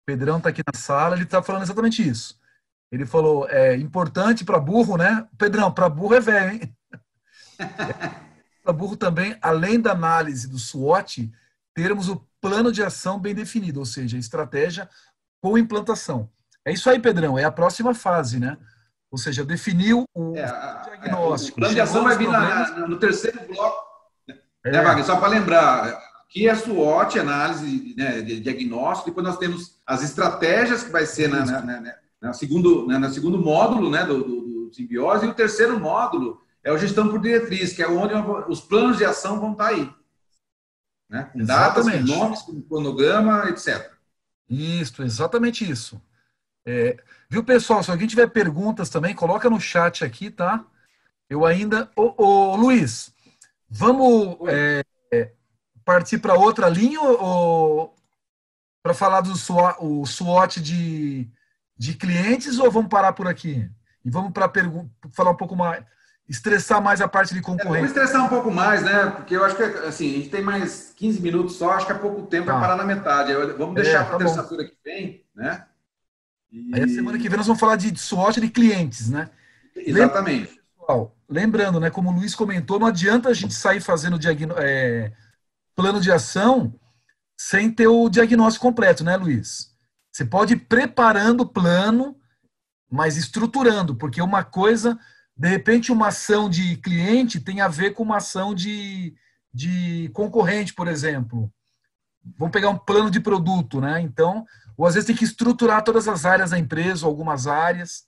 [0.06, 2.38] Pedrão está aqui na sala, ele está falando exatamente isso.
[2.94, 5.26] Ele falou, é importante para burro, né?
[5.36, 6.76] Pedrão, para burro é velho, hein?
[8.62, 11.28] para burro também, além da análise do SWOT,
[11.74, 14.88] termos o plano de ação bem definido, ou seja, estratégia
[15.42, 16.30] com implantação.
[16.64, 18.56] É isso aí, Pedrão, é a próxima fase, né?
[19.10, 20.46] Ou seja, definiu o é,
[20.84, 21.58] diagnóstico.
[21.58, 23.76] o plano de ação vai vir na, no terceiro bloco.
[24.64, 24.70] É.
[24.70, 25.04] Né, Wagner?
[25.04, 30.84] Só para lembrar, que é SWOT, análise né, de diagnóstico, depois nós temos as estratégias,
[30.84, 34.74] que vai ser na, na, na, na segundo, na, segundo módulo né, do, do, do,
[34.74, 38.14] simbiose, e o terceiro módulo é o gestão por diretriz, que é onde
[38.48, 39.92] os planos de ação vão estar aí.
[41.10, 41.24] Né?
[41.34, 43.92] Com datas, com nomes, com cronograma, etc.
[44.48, 46.00] Isso, exatamente isso.
[46.66, 46.96] É,
[47.28, 47.82] viu, pessoal?
[47.82, 50.64] Se alguém tiver perguntas também, coloca no chat aqui, tá?
[51.28, 51.90] Eu ainda.
[51.94, 53.12] Ô, ô Luiz,
[53.68, 54.82] vamos é,
[55.84, 57.94] partir para outra linha ou
[58.82, 61.28] para falar do SWOT de,
[61.76, 63.68] de clientes ou vamos parar por aqui?
[64.04, 64.50] E vamos para
[65.12, 65.82] falar um pouco mais,
[66.28, 67.78] estressar mais a parte de concorrência.
[67.78, 69.06] É, vamos estressar um pouco mais, né?
[69.10, 71.96] Porque eu acho que assim, a gente tem mais 15 minutos só, acho que é
[71.96, 72.60] pouco tempo, vai ah.
[72.60, 73.32] parar na metade.
[73.56, 75.64] Vamos deixar é, para tá terça-feira que vem, né?
[76.52, 76.70] E...
[76.74, 79.30] Aí a semana que vem nós vamos falar de SWOT de clientes, né?
[79.74, 80.60] Exatamente.
[80.78, 84.18] Pessoal, lembrando, né, como o Luiz comentou, não adianta a gente sair fazendo
[84.58, 85.12] é,
[85.74, 86.78] plano de ação
[87.36, 89.73] sem ter o diagnóstico completo, né, Luiz?
[90.14, 92.16] Você pode ir preparando o plano,
[92.88, 94.96] mas estruturando, porque uma coisa,
[95.36, 99.12] de repente, uma ação de cliente tem a ver com uma ação de,
[99.52, 101.52] de concorrente, por exemplo.
[102.38, 104.00] Vamos pegar um plano de produto, né?
[104.00, 104.46] Então,
[104.76, 108.04] ou às vezes tem que estruturar todas as áreas da empresa, algumas áreas.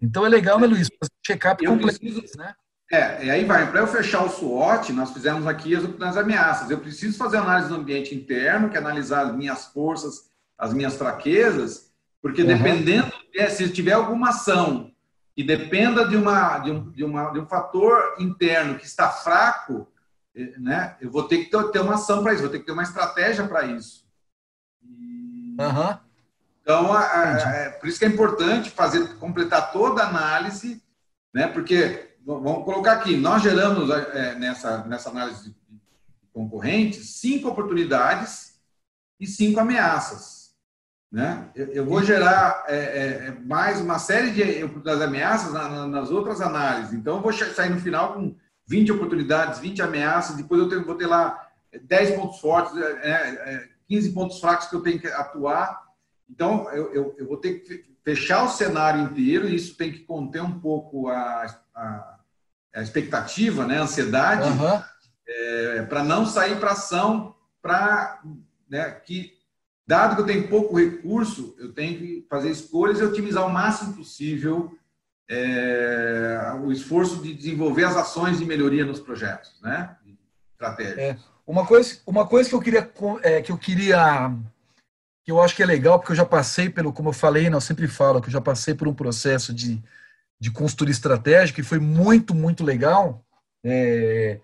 [0.00, 0.88] Então é legal, né, Luiz?
[1.26, 2.02] Check-up completo,
[2.38, 2.54] né?
[2.90, 6.70] É, e aí vai, para eu fechar o SWOT, nós fizemos aqui as, as ameaças.
[6.70, 10.29] Eu preciso fazer análise do ambiente interno, que é analisar as minhas forças,
[10.60, 12.48] as minhas fraquezas, porque uhum.
[12.48, 14.92] dependendo, é, se tiver alguma ação
[15.34, 19.88] que dependa de, uma, de, um, de, uma, de um fator interno que está fraco,
[20.34, 22.72] eh, né, eu vou ter que ter uma ação para isso, vou ter que ter
[22.72, 24.06] uma estratégia para isso.
[24.84, 25.98] Uhum.
[26.60, 30.82] Então, a, a, é, por isso que é importante fazer, completar toda a análise,
[31.32, 31.46] né?
[31.46, 35.56] Porque, vamos colocar aqui, nós geramos é, nessa, nessa análise de
[36.32, 38.60] concorrentes cinco oportunidades
[39.18, 40.39] e cinco ameaças.
[41.10, 41.48] Né?
[41.54, 45.86] Eu, eu vou gerar é, é, é mais uma série de oportunidades ameaças na, na,
[45.86, 46.92] nas outras análises.
[46.92, 50.94] Então, eu vou sair no final com 20 oportunidades, 20 ameaças, depois eu tenho, vou
[50.94, 51.48] ter lá
[51.82, 55.82] 10 pontos fortes, é, 15 é, pontos fracos que eu tenho que atuar.
[56.28, 60.00] Então, eu, eu, eu, vou ter que fechar o cenário inteiro, e isso tem que
[60.00, 62.18] conter um pouco a, a,
[62.76, 64.82] a expectativa, né, a ansiedade, uhum.
[65.26, 68.22] é, para não sair para ação, para
[68.68, 69.32] né, que,
[69.90, 73.94] dado que eu tenho pouco recurso, eu tenho que fazer escolhas e otimizar o máximo
[73.94, 74.72] possível
[75.28, 79.96] é, o esforço de desenvolver as ações de melhoria nos projetos, né?
[80.52, 81.00] Estratégia.
[81.00, 82.88] É, uma coisa, uma coisa que eu queria,
[83.22, 84.32] é, que eu queria,
[85.24, 87.50] que eu acho que é legal, porque eu já passei pelo, como eu falei, não,
[87.50, 89.82] né, eu sempre falo que eu já passei por um processo de,
[90.38, 93.24] de consultoria estratégica e foi muito, muito legal.
[93.64, 94.38] É,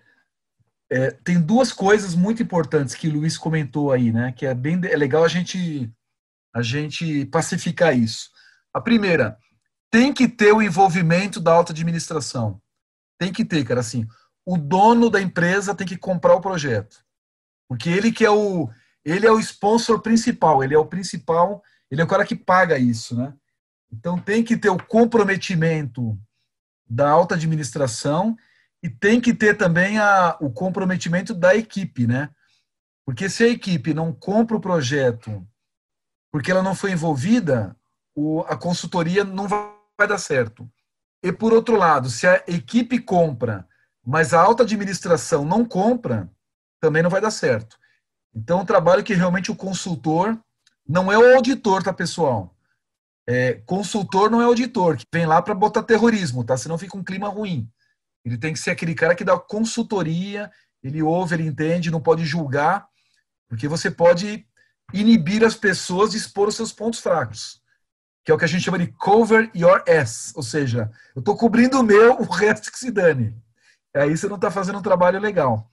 [0.89, 4.31] é, tem duas coisas muito importantes que o Luiz comentou aí, né?
[4.31, 5.91] Que é bem é legal a gente
[6.53, 8.29] a gente pacificar isso.
[8.73, 9.37] A primeira,
[9.91, 12.61] tem que ter o envolvimento da alta administração.
[13.19, 14.07] Tem que ter, cara, assim,
[14.45, 17.03] o dono da empresa tem que comprar o projeto.
[17.67, 18.69] Porque ele que é o
[19.03, 22.77] ele é o sponsor principal, ele é o principal, ele é o cara que paga
[22.77, 23.33] isso, né?
[23.91, 26.17] Então tem que ter o comprometimento
[26.89, 28.35] da alta administração
[28.83, 32.29] e tem que ter também a, o comprometimento da equipe, né?
[33.05, 35.45] Porque se a equipe não compra o projeto
[36.31, 37.75] porque ela não foi envolvida,
[38.13, 40.69] o, a consultoria não vai vai dar certo.
[41.23, 43.67] E por outro lado, se a equipe compra,
[44.05, 46.29] mas a alta administração não compra,
[46.79, 47.77] também não vai dar certo.
[48.33, 50.39] Então, é um trabalho que realmente o consultor
[50.87, 52.55] não é o auditor, tá, pessoal?
[53.27, 56.55] É, consultor não é auditor, que vem lá para botar terrorismo, tá?
[56.55, 57.69] Senão fica um clima ruim.
[58.27, 60.51] Ele tem que ser aquele cara que dá consultoria,
[60.83, 62.87] ele ouve, ele entende, não pode julgar,
[63.47, 64.45] porque você pode
[64.93, 67.61] inibir as pessoas de expor os seus pontos fracos
[68.27, 71.37] que é o que a gente chama de cover your ass, ou seja, eu estou
[71.37, 73.33] cobrindo o meu, o resto que se dane.
[73.95, 75.71] Aí você não está fazendo um trabalho legal.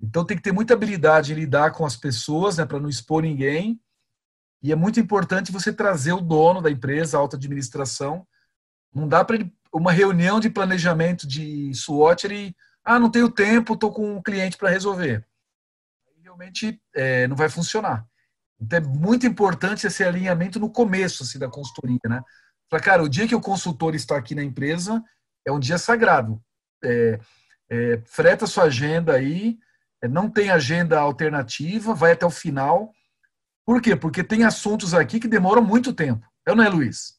[0.00, 3.22] Então tem que ter muita habilidade em lidar com as pessoas, né, para não expor
[3.22, 3.78] ninguém.
[4.62, 8.26] E é muito importante você trazer o dono da empresa, a alta administração.
[8.94, 9.36] Não dá para
[9.72, 14.56] uma reunião de planejamento de SWOT, ele, ah, não tenho tempo, estou com um cliente
[14.56, 15.24] para resolver.
[16.22, 18.06] Realmente é, não vai funcionar.
[18.60, 22.22] Então é muito importante esse alinhamento no começo assim, da consultoria, né?
[22.68, 25.02] Para cara, o dia que o consultor está aqui na empresa
[25.46, 26.40] é um dia sagrado.
[26.84, 27.18] É,
[27.68, 29.58] é, freta sua agenda aí,
[30.02, 32.92] é, não tem agenda alternativa, vai até o final.
[33.64, 33.96] Por quê?
[33.96, 36.26] Porque tem assuntos aqui que demoram muito tempo.
[36.48, 37.18] Ou não é, Luiz?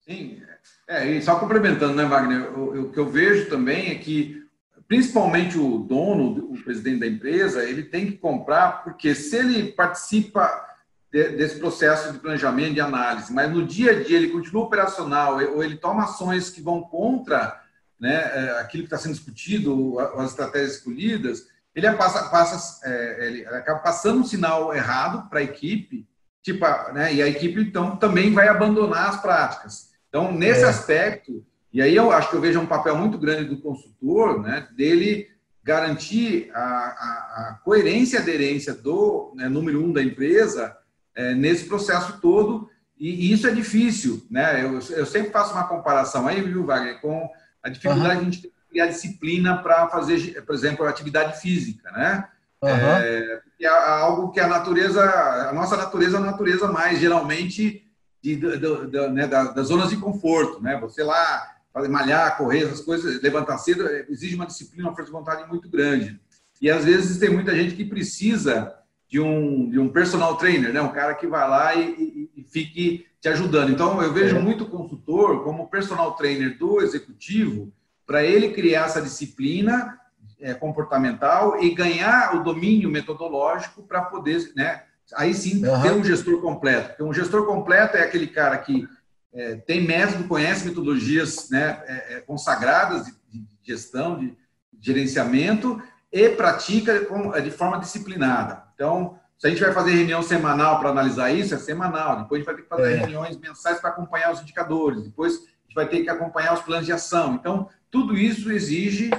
[0.00, 0.42] Sim.
[0.90, 2.58] É, e só complementando, né, Wagner?
[2.58, 4.44] O, o que eu vejo também é que,
[4.88, 10.66] principalmente o dono, o presidente da empresa, ele tem que comprar, porque se ele participa
[11.12, 15.62] desse processo de planejamento, de análise, mas no dia a dia ele continua operacional ou
[15.62, 17.60] ele toma ações que vão contra
[17.98, 23.46] né, é, aquilo que está sendo discutido, as estratégias escolhidas, ele passa, passa é, ele
[23.46, 26.06] acaba passando um sinal errado para a equipe,
[26.42, 29.89] tipo, né, e a equipe então também vai abandonar as práticas.
[30.10, 30.68] Então, nesse é.
[30.68, 31.42] aspecto,
[31.72, 35.30] e aí eu acho que eu vejo um papel muito grande do consultor, né, dele
[35.62, 40.76] garantir a, a, a coerência e aderência do né, número um da empresa
[41.14, 42.68] é, nesse processo todo,
[42.98, 44.62] e, e, isso é difícil, né?
[44.62, 47.30] Eu, eu sempre faço uma comparação aí, viu, Wagner, com
[47.62, 48.28] a dificuldade uhum.
[48.28, 52.28] de a gente criar disciplina para fazer, por exemplo, atividade física, né?
[52.62, 52.68] Uhum.
[52.68, 55.02] É, é, algo que a natureza,
[55.48, 57.89] a nossa natureza é a natureza mais geralmente
[58.22, 60.78] de, de, de, né, das zonas de conforto, né?
[60.80, 65.16] Você lá fazer malhar, correr, essas coisas, levantar cedo, exige uma disciplina, uma força de
[65.16, 66.20] vontade muito grande.
[66.60, 68.74] E às vezes tem muita gente que precisa
[69.08, 70.80] de um, de um personal trainer, né?
[70.80, 73.70] um cara que vai lá e, e, e fique te ajudando.
[73.70, 74.40] Então, eu vejo é.
[74.40, 77.72] muito consultor como personal trainer do executivo
[78.06, 79.98] para ele criar essa disciplina
[80.40, 84.84] é, comportamental e ganhar o domínio metodológico para poder, né?
[85.14, 85.82] Aí sim, uhum.
[85.82, 86.88] ter um gestor completo.
[86.88, 88.88] Porque um gestor completo é aquele cara que
[89.32, 94.36] é, tem método, conhece metodologias né, é, é consagradas de, de gestão, de
[94.80, 95.80] gerenciamento
[96.12, 97.06] e pratica
[97.42, 98.64] de forma disciplinada.
[98.74, 102.22] Então, se a gente vai fazer reunião semanal para analisar isso, é semanal.
[102.22, 102.96] Depois a gente vai ter que fazer é.
[102.96, 105.04] reuniões mensais para acompanhar os indicadores.
[105.04, 107.34] Depois a gente vai ter que acompanhar os planos de ação.
[107.34, 109.10] Então, tudo isso exige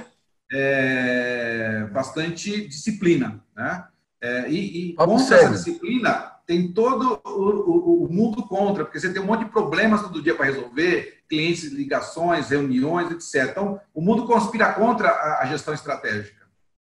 [0.52, 3.42] é, bastante disciplina.
[3.56, 3.84] Né?
[4.22, 9.12] É, e, e contra essa disciplina, tem todo o, o, o, mundo contra, porque você
[9.12, 13.50] tem um monte de problemas todo dia para resolver, clientes, ligações, reuniões, etc.
[13.50, 16.40] Então, o mundo conspira contra a, a gestão estratégica.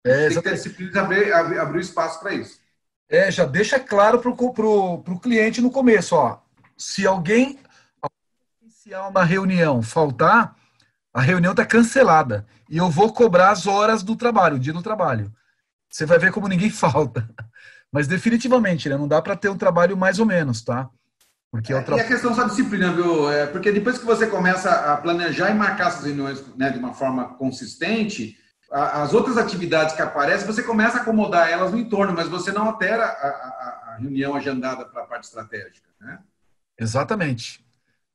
[0.05, 2.59] É, tem que ter disciplina de abrir, abrir, abrir espaço para isso.
[3.09, 6.41] É, já deixa claro para o cliente no começo, ó.
[6.77, 7.61] Se alguém
[8.61, 10.57] iniciar uma reunião faltar,
[11.15, 12.45] a reunião está cancelada.
[12.69, 15.33] E eu vou cobrar as horas do trabalho, o dia do trabalho.
[15.91, 17.29] Você vai ver como ninguém falta.
[17.93, 20.89] Mas definitivamente, né, não dá para ter um trabalho mais ou menos, tá?
[21.51, 21.97] Porque é, é tra...
[21.97, 23.31] E a questão da disciplina, viu?
[23.31, 26.95] É, porque depois que você começa a planejar e marcar essas reuniões né, de uma
[26.95, 28.39] forma consistente,
[28.71, 32.53] a, as outras atividades que aparecem, você começa a acomodar elas no entorno, mas você
[32.53, 36.21] não altera a, a, a reunião agendada para a parte estratégica, né?
[36.79, 37.67] Exatamente.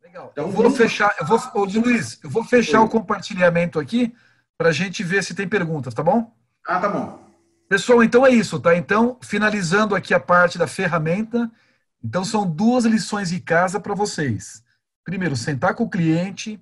[0.02, 0.30] Legal.
[0.32, 0.78] Então, eu vou vamos...
[0.78, 2.86] fechar, eu vou, ô, Luiz, eu vou fechar Oi.
[2.86, 4.16] o compartilhamento aqui
[4.58, 6.34] para a gente ver se tem perguntas, tá bom?
[6.66, 7.25] Ah, tá bom.
[7.68, 8.76] Pessoal, então é isso, tá?
[8.76, 11.52] Então, finalizando aqui a parte da ferramenta,
[12.04, 14.64] então são duas lições de casa para vocês.
[15.04, 16.62] Primeiro, sentar com o cliente,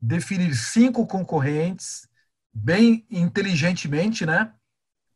[0.00, 2.08] definir cinco concorrentes,
[2.52, 4.52] bem inteligentemente, né?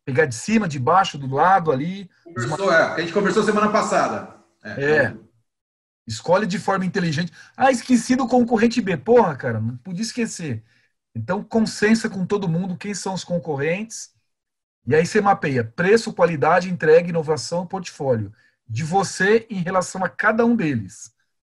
[0.03, 2.09] Pegar de cima, de baixo, do lado ali.
[2.23, 4.35] Conversou, é, a gente conversou semana passada.
[4.61, 4.95] É.
[5.05, 5.17] é.
[6.05, 7.31] Escolhe de forma inteligente.
[7.55, 8.97] Ah, esqueci do concorrente B.
[8.97, 10.63] Porra, cara, não podia esquecer.
[11.15, 14.11] Então, consensa com todo mundo quem são os concorrentes
[14.89, 18.33] e aí você mapeia preço, qualidade, entrega, inovação, portfólio
[18.67, 21.13] de você em relação a cada um deles.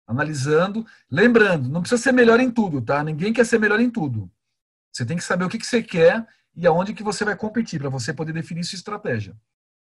[0.08, 3.04] Analisando, lembrando, não precisa ser melhor em tudo, tá?
[3.04, 4.32] Ninguém quer ser melhor em tudo.
[4.92, 7.80] Você tem que saber o que, que você quer e aonde que você vai competir
[7.80, 9.38] para você poder definir sua estratégia.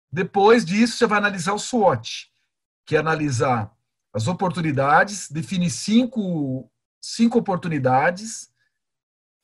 [0.09, 2.31] Depois disso, você vai analisar o SWOT,
[2.85, 3.69] que é analisar
[4.13, 6.71] as oportunidades, definir cinco,
[7.01, 8.49] cinco oportunidades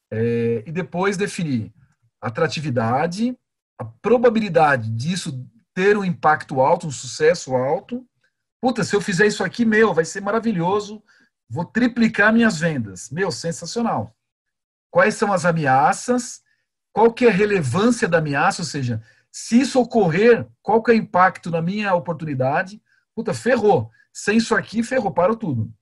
[0.09, 1.73] é, e depois definir
[2.21, 3.37] atratividade,
[3.81, 8.05] a probabilidade disso ter um impacto alto, um sucesso alto.
[8.61, 11.03] Puta, se eu fizer isso aqui, meu, vai ser maravilhoso.
[11.49, 13.09] Vou triplicar minhas vendas.
[13.09, 14.15] Meu, sensacional.
[14.91, 16.43] Quais são as ameaças?
[16.93, 18.61] Qual que é a relevância da ameaça?
[18.61, 19.01] Ou seja,
[19.31, 22.79] se isso ocorrer, qual que é o impacto na minha oportunidade?
[23.15, 23.89] Puta, ferrou.
[24.13, 25.73] Sem isso aqui, ferrou, parou tudo.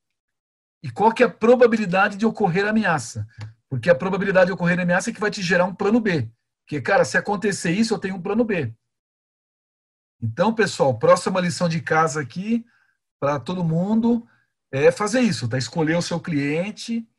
[0.82, 3.28] E qual que é a probabilidade de ocorrer a ameaça?
[3.70, 6.32] Porque a probabilidade de ocorrer a ameaça é que vai te gerar um plano B.
[6.70, 8.72] Porque, cara, se acontecer isso, eu tenho um plano B.
[10.22, 12.64] Então, pessoal, próxima lição de casa aqui
[13.20, 14.24] para todo mundo
[14.72, 15.58] é fazer isso, tá?
[15.58, 17.10] Escolher o seu cliente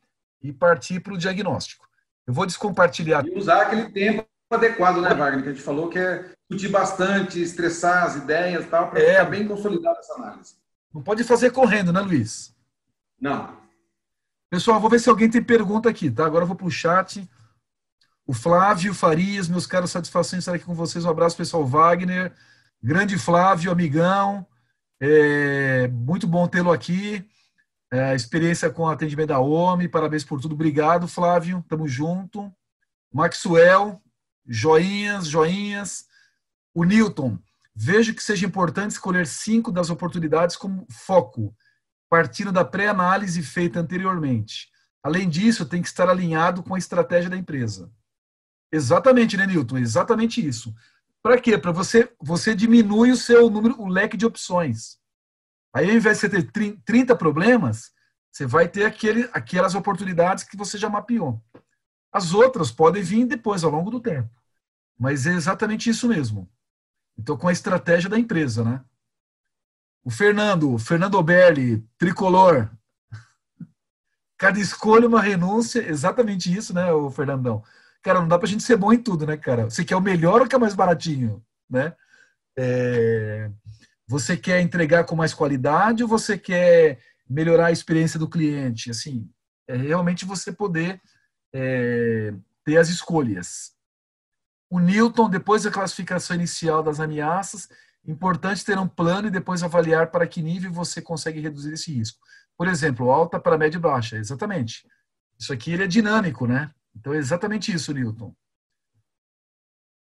[0.41, 1.85] e partir para o diagnóstico.
[2.25, 3.27] Eu vou descompartilhar.
[3.27, 5.43] E usar aquele tempo adequado, né, Wagner?
[5.43, 9.15] Que a gente falou que é discutir bastante, estressar as ideias e tal, para é,
[9.15, 10.55] ficar bem consolidada essa análise.
[10.93, 12.55] Não pode fazer correndo, né, Luiz?
[13.19, 13.57] Não.
[14.49, 16.25] Pessoal, vou ver se alguém tem pergunta aqui, tá?
[16.25, 17.29] Agora eu vou para o chat.
[18.25, 21.05] O Flávio Farias, meus caros, satisfação estar aqui com vocês.
[21.05, 21.65] Um abraço, pessoal.
[21.65, 22.33] Wagner,
[22.81, 24.45] grande Flávio, amigão.
[24.99, 27.27] É, muito bom tê-lo aqui.
[27.91, 30.53] É, experiência com atendimento da OMI, parabéns por tudo.
[30.53, 31.65] Obrigado, Flávio.
[31.67, 32.51] Tamo junto.
[33.13, 34.01] Maxwell,
[34.47, 36.05] joinhas, joinhas.
[36.73, 37.37] O Newton,
[37.75, 41.53] vejo que seja importante escolher cinco das oportunidades como foco,
[42.09, 44.69] partindo da pré-análise feita anteriormente.
[45.03, 47.91] Além disso, tem que estar alinhado com a estratégia da empresa.
[48.71, 49.77] Exatamente, né, Newton?
[49.77, 50.73] Exatamente isso.
[51.21, 51.57] Para quê?
[51.57, 54.99] Para você, você diminui o seu número, o leque de opções.
[55.73, 57.91] Aí, ao invés de você ter 30 problemas,
[58.31, 61.41] você vai ter aquele, aquelas oportunidades que você já mapeou.
[62.11, 64.29] As outras podem vir depois, ao longo do tempo.
[64.97, 66.49] Mas é exatamente isso mesmo.
[67.17, 68.83] Então, com a estratégia da empresa, né?
[70.03, 72.69] O Fernando, Fernando Oberli, tricolor.
[74.37, 77.63] Cada escolha uma renúncia, exatamente isso, né, o Fernandão?
[78.03, 79.65] Cara, não dá pra gente ser bom em tudo, né, cara?
[79.65, 81.93] Você quer o melhor ou quer mais baratinho, né?
[82.57, 83.49] É...
[84.07, 86.99] Você quer entregar com mais qualidade ou você quer
[87.29, 88.89] melhorar a experiência do cliente?
[88.89, 89.29] Assim,
[89.67, 91.01] é realmente você poder
[91.53, 92.33] é,
[92.65, 93.71] ter as escolhas.
[94.69, 97.69] O Newton, depois da classificação inicial das ameaças,
[98.05, 102.19] importante ter um plano e depois avaliar para que nível você consegue reduzir esse risco.
[102.57, 104.87] Por exemplo, alta para média e baixa, exatamente.
[105.39, 106.69] Isso aqui ele é dinâmico, né?
[106.95, 108.33] Então é exatamente isso, Newton.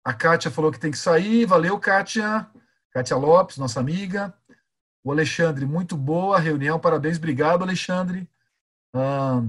[0.04, 1.46] A Kátia falou que tem que sair.
[1.46, 2.48] Valeu, Kátia.
[2.90, 4.32] Kátia Lopes, nossa amiga.
[5.02, 6.78] O Alexandre, muito boa reunião.
[6.78, 8.28] Parabéns, obrigado, Alexandre.
[8.94, 9.42] Ah,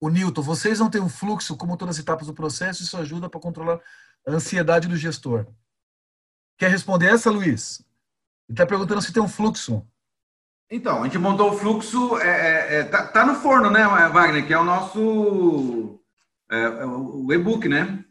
[0.00, 3.28] o Newton, vocês não têm um fluxo como todas as etapas do processo, isso ajuda
[3.28, 3.80] para controlar
[4.26, 5.46] a ansiedade do gestor.
[6.56, 7.80] Quer responder essa, Luiz?
[8.48, 9.86] Ele está perguntando se tem um fluxo.
[10.70, 14.46] Então, a gente montou o fluxo, é, é, é tá, tá, no forno, né, Wagner?
[14.46, 15.97] Que é o nosso
[16.50, 18.04] é, é o e-book, né?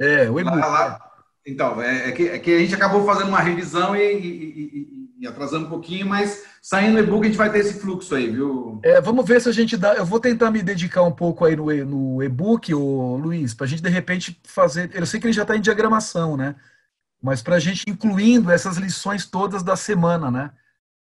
[0.00, 0.56] É, o e-book.
[0.56, 1.12] Lá, lá,
[1.46, 5.10] então, é, é, que, é, que, a gente acabou fazendo uma revisão e, e, e,
[5.20, 8.30] e atrasando um pouquinho, mas saindo o e-book a gente vai ter esse fluxo aí,
[8.30, 8.80] viu?
[8.82, 9.94] É, vamos ver se a gente dá.
[9.94, 13.68] Eu vou tentar me dedicar um pouco aí no, no e-book, o Luiz, para a
[13.68, 14.90] gente de repente fazer.
[14.94, 16.54] Eu sei que ele já está em diagramação, né?
[17.20, 20.50] mas para a gente incluindo essas lições todas da semana, né?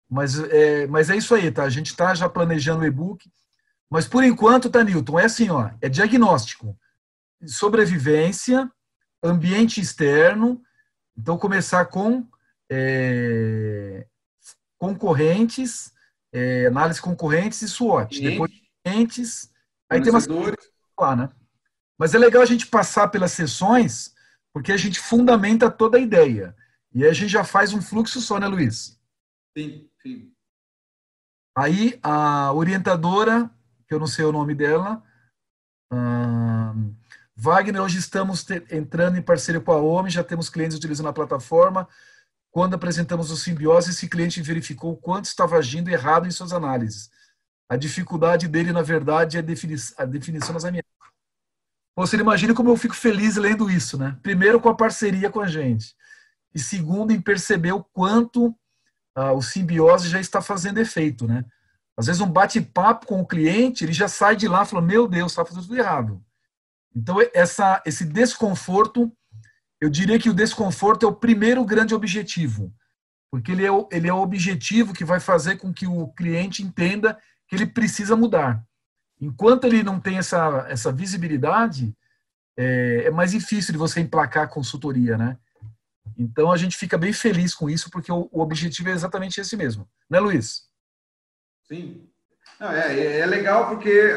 [0.10, 1.64] Mas é, mas é isso aí, tá?
[1.64, 3.32] A gente está já planejando o e-book,
[3.94, 6.76] mas por enquanto, tá, Newton, é assim, ó, é diagnóstico,
[7.46, 8.68] sobrevivência,
[9.24, 10.60] ambiente externo,
[11.16, 12.28] então começar com
[12.72, 14.08] é,
[14.80, 15.94] concorrentes,
[16.34, 18.18] é, análise concorrentes e SWOT.
[18.18, 18.32] Cliente.
[18.32, 18.52] Depois
[18.84, 19.52] clientes,
[19.88, 20.26] aí tem umas
[21.00, 21.30] lá, né?
[21.96, 24.12] Mas é legal a gente passar pelas sessões,
[24.52, 26.56] porque a gente fundamenta toda a ideia.
[26.92, 29.00] E aí a gente já faz um fluxo só, né, Luiz?
[29.56, 30.34] Sim, sim.
[31.56, 33.52] Aí a orientadora,
[33.88, 35.04] que eu não sei o nome dela,
[35.92, 36.96] hum,
[37.36, 41.88] Wagner, hoje estamos entrando em parceria com a OMI, já temos clientes utilizando a plataforma.
[42.52, 47.10] Quando apresentamos o simbiose, esse cliente verificou o quanto estava agindo errado em suas análises.
[47.68, 50.90] A dificuldade dele, na verdade, é a definição das ameaças.
[51.96, 54.18] Você imagina como eu fico feliz lendo isso, né?
[54.22, 55.96] Primeiro, com a parceria com a gente.
[56.54, 58.56] E segundo, em perceber o quanto
[59.16, 61.46] ah, o simbiose já está fazendo efeito, né?
[61.98, 65.08] Às vezes, um bate-papo com o cliente, ele já sai de lá e fala: Meu
[65.08, 66.24] Deus, está fazendo tudo errado.
[66.96, 69.12] Então, essa, esse desconforto,
[69.82, 72.74] eu diria que o desconforto é o primeiro grande objetivo,
[73.32, 76.64] porque ele é o, ele é o objetivo que vai fazer com que o cliente
[76.64, 77.18] entenda
[77.48, 78.64] que ele precisa mudar.
[79.20, 81.96] Enquanto ele não tem essa, essa visibilidade,
[82.58, 85.38] é, é mais difícil de você emplacar a consultoria, né?
[86.18, 89.56] Então a gente fica bem feliz com isso, porque o, o objetivo é exatamente esse
[89.56, 89.88] mesmo.
[90.10, 90.68] Né, Luiz?
[91.68, 92.08] Sim.
[92.60, 94.16] Não, é, é legal porque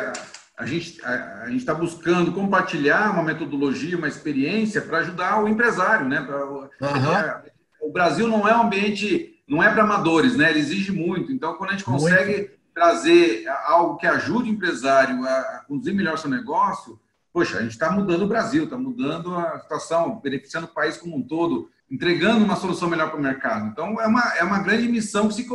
[0.56, 6.08] a gente a, a está buscando compartilhar uma metodologia, uma experiência para ajudar o empresário,
[6.08, 6.22] né?
[6.22, 7.42] Pra, uhum.
[7.80, 10.50] O Brasil não é um ambiente, não é para amadores, né?
[10.50, 11.30] Ele exige muito.
[11.30, 16.18] Então, quando a gente consegue muito trazer algo que ajude o empresário a conduzir melhor
[16.18, 17.00] seu negócio,
[17.32, 21.16] poxa, a gente está mudando o Brasil, está mudando a situação, beneficiando o país como
[21.16, 23.66] um todo, entregando uma solução melhor para o mercado.
[23.68, 25.46] Então, é uma, é uma grande missão que, se,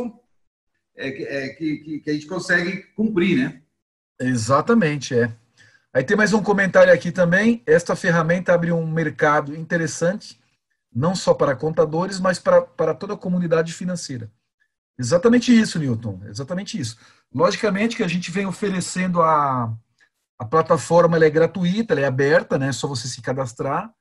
[0.96, 3.62] é, é, que, que a gente consegue cumprir, né?
[4.20, 5.32] Exatamente, é.
[5.94, 7.62] Aí tem mais um comentário aqui também.
[7.66, 10.40] Esta ferramenta abre um mercado interessante,
[10.94, 14.30] não só para contadores, mas para, para toda a comunidade financeira.
[14.98, 16.20] Exatamente isso, Newton.
[16.26, 16.96] Exatamente isso.
[17.34, 19.74] Logicamente que a gente vem oferecendo a,
[20.38, 22.68] a plataforma, ela é gratuita, ela é aberta, né?
[22.68, 23.92] É só você se cadastrar.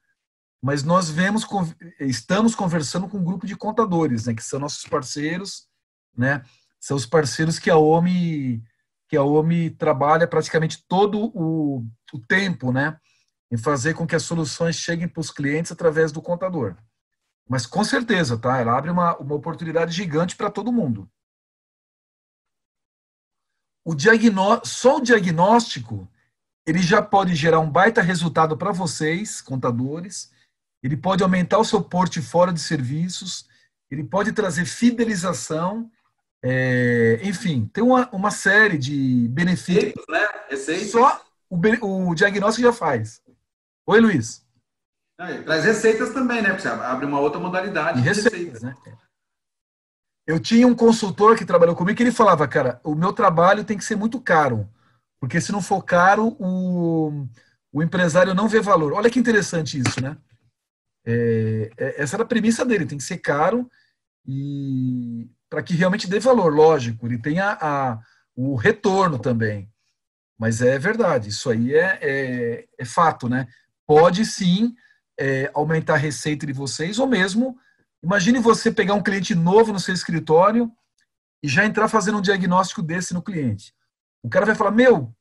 [0.62, 1.46] Mas nós vemos,
[2.00, 4.34] estamos conversando com um grupo de contadores, né?
[4.34, 5.68] Que são nossos parceiros,
[6.16, 6.44] né?
[6.82, 8.64] São os parceiros que a OMI,
[9.08, 13.00] que a OMI trabalha praticamente todo o, o tempo, né?
[13.52, 16.76] Em fazer com que as soluções cheguem para os clientes através do contador.
[17.48, 18.58] Mas com certeza, tá?
[18.58, 21.10] Ela abre uma, uma oportunidade gigante para todo mundo.
[23.86, 26.10] O diagnó só o diagnóstico
[26.66, 30.32] ele já pode gerar um baita resultado para vocês, contadores.
[30.84, 33.48] Ele pode aumentar o seu portfólio de serviços.
[33.90, 35.90] Ele pode trazer fidelização.
[36.44, 40.06] É, enfim, tem uma, uma série de benefícios.
[40.10, 40.28] Né?
[40.50, 40.92] Receitas.
[40.92, 43.22] Só o, o diagnóstico já faz.
[43.86, 44.46] Oi, Luiz.
[45.18, 46.50] Traz receitas também, né?
[46.50, 48.00] Porque você abre uma outra modalidade.
[48.00, 48.76] E receitas, receitas, né?
[50.26, 53.78] Eu tinha um consultor que trabalhou comigo que ele falava, cara, o meu trabalho tem
[53.78, 54.70] que ser muito caro,
[55.20, 57.28] porque se não for caro, o,
[57.72, 58.94] o empresário não vê valor.
[58.94, 60.18] Olha que interessante isso, né?
[61.06, 63.70] É, é essa era a premissa dele, tem que ser caro
[64.26, 68.00] e para que realmente dê valor, lógico, ele tenha a,
[68.34, 69.70] o retorno também.
[70.40, 73.46] Mas é verdade, isso aí é, é, é fato, né?
[73.86, 74.74] Pode sim
[75.20, 77.58] é, aumentar a receita de vocês, ou mesmo,
[78.02, 80.72] imagine você pegar um cliente novo no seu escritório
[81.44, 83.76] e já entrar fazendo um diagnóstico desse no cliente.
[84.24, 85.14] O cara vai falar, meu,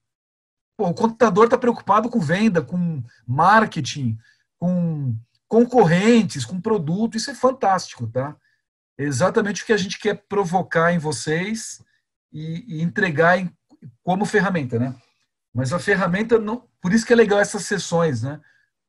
[0.77, 4.17] pô, o contador está preocupado com venda, com marketing,
[4.61, 5.13] com
[5.49, 8.37] concorrentes, com produto, isso é fantástico, tá?
[9.03, 11.83] Exatamente o que a gente quer provocar em vocês
[12.33, 13.51] e, e entregar em,
[14.03, 14.95] como ferramenta, né?
[15.55, 18.41] Mas a ferramenta, não, por isso que é legal essas sessões, né?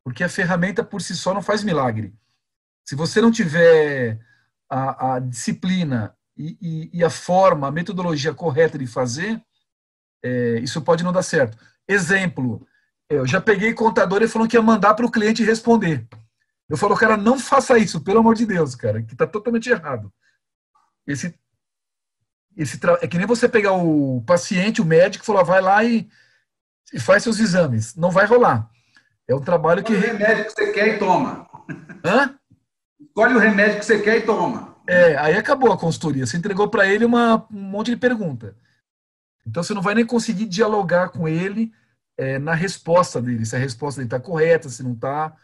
[0.04, 2.14] porque a ferramenta por si só não faz milagre.
[2.84, 4.20] Se você não tiver
[4.68, 9.40] a, a disciplina e, e, e, a forma, a metodologia correta de fazer,
[10.24, 11.56] é, isso pode não dar certo.
[11.86, 12.66] Exemplo,
[13.08, 16.06] eu já peguei contador e falou que ia mandar para o cliente responder.
[16.72, 20.10] Eu falo, cara, não faça isso, pelo amor de Deus, cara, que está totalmente errado.
[21.06, 21.38] Esse,
[22.56, 26.08] esse é que nem você pegar o paciente, o médico, e falar, vai lá e,
[26.90, 27.94] e faz seus exames.
[27.94, 28.70] Não vai rolar.
[29.28, 29.92] É um trabalho que.
[29.92, 31.46] Escolhe o remédio que você quer e toma.
[32.02, 32.38] Hã?
[32.98, 34.74] Escolhe o remédio que você quer e toma.
[34.88, 36.24] É, aí acabou a consultoria.
[36.24, 38.56] Você entregou para ele uma, um monte de pergunta.
[39.46, 41.70] Então você não vai nem conseguir dialogar com ele
[42.16, 45.36] é, na resposta dele, se a resposta dele está correta, se não está,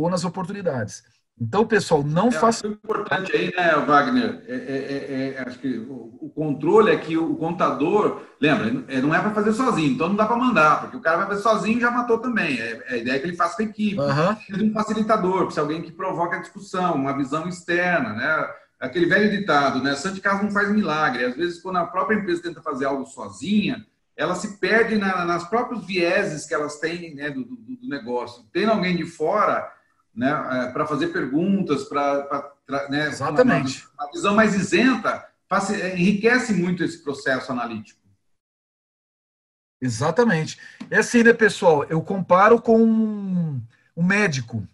[0.00, 1.02] ou nas oportunidades.
[1.38, 2.66] Então, pessoal, não é, faça.
[2.66, 4.42] O importante aí, né, Wagner?
[4.48, 8.70] É, é, é, é acho que o, controle é que o contador, lembra,
[9.02, 11.42] não é para fazer sozinho, então não dá para mandar, porque o cara vai fazer
[11.42, 12.58] sozinho e já matou também.
[12.58, 14.00] É, a ideia é que ele faça com a equipe.
[14.00, 14.68] Uhum.
[14.68, 18.50] Um facilitador, precisa alguém que provoque a discussão, uma visão externa, né?
[18.80, 19.94] Aquele velho ditado, né?
[19.94, 21.24] Santo de casa não faz milagre.
[21.24, 23.84] Às vezes, quando a própria empresa tenta fazer algo sozinha,
[24.16, 28.44] ela se perde na, nas próprios vieses que elas têm né, do, do, do negócio.
[28.52, 29.70] Tem alguém de fora
[30.16, 32.56] né, é, para fazer perguntas, para
[32.88, 33.86] né, Exatamente.
[33.94, 38.00] Uma, uma, visão mais isenta, faz, é, enriquece muito esse processo analítico.
[39.80, 40.58] Exatamente.
[40.90, 41.84] É assim, né, pessoal?
[41.84, 44.66] Eu comparo com um médico.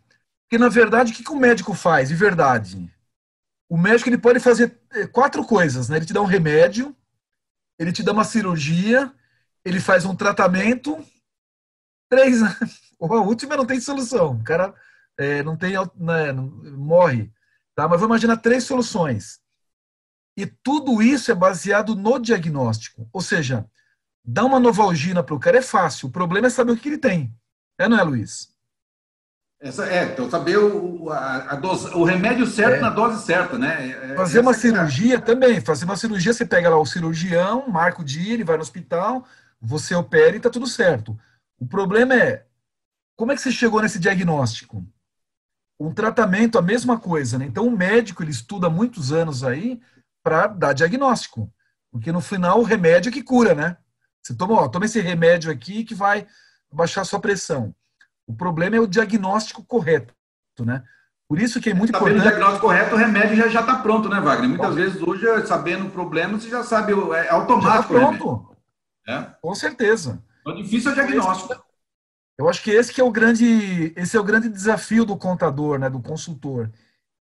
[0.44, 2.88] Porque, na verdade, o que, que o médico faz, de verdade?
[3.68, 5.96] O médico ele pode fazer é, quatro coisas, né?
[5.96, 6.94] Ele te dá um remédio,
[7.78, 9.12] ele te dá uma cirurgia,
[9.64, 11.04] ele faz um tratamento,
[12.08, 12.40] três.
[13.02, 14.36] A última não tem solução.
[14.36, 14.72] O cara
[15.22, 17.30] é, não tem, né, morre.
[17.74, 17.88] Tá?
[17.88, 19.40] Mas vamos imaginar três soluções.
[20.36, 23.08] E tudo isso é baseado no diagnóstico.
[23.12, 23.66] Ou seja,
[24.24, 26.08] dar uma novalgina para o cara é fácil.
[26.08, 27.34] O problema é saber o que ele tem.
[27.78, 28.52] É, não é, Luiz?
[29.60, 32.80] Essa, é, então saber o, a, a dose, o remédio certo é.
[32.80, 33.90] na dose certa, né?
[33.90, 35.60] É, fazer uma é cirurgia também.
[35.60, 39.24] Fazer uma cirurgia, você pega lá o cirurgião, marca o dia, ele vai no hospital,
[39.60, 41.16] você opera e está tudo certo.
[41.60, 42.44] O problema é
[43.16, 44.84] como é que você chegou nesse diagnóstico?
[45.80, 47.44] Um tratamento, a mesma coisa, né?
[47.44, 49.80] Então, o médico, ele estuda muitos anos aí
[50.22, 51.52] para dar diagnóstico.
[51.90, 53.76] Porque no final, o remédio é que cura, né?
[54.22, 56.26] Você toma, ó, toma esse remédio aqui que vai
[56.72, 57.74] baixar a sua pressão.
[58.26, 60.14] O problema é o diagnóstico correto,
[60.60, 60.84] né?
[61.28, 62.24] Por isso que é muito sabendo importante.
[62.24, 64.48] Sabendo o diagnóstico correto, o remédio já está pronto, né, Wagner?
[64.50, 67.94] Muitas vezes, hoje, sabendo o problema, você já sabe, é automático.
[67.94, 68.56] Já tá pronto.
[69.08, 69.26] É?
[69.40, 70.22] Com certeza.
[70.46, 71.64] O difícil é o diagnóstico.
[72.38, 75.78] Eu acho que esse que é o grande, esse é o grande desafio do contador,
[75.78, 76.70] né, do consultor,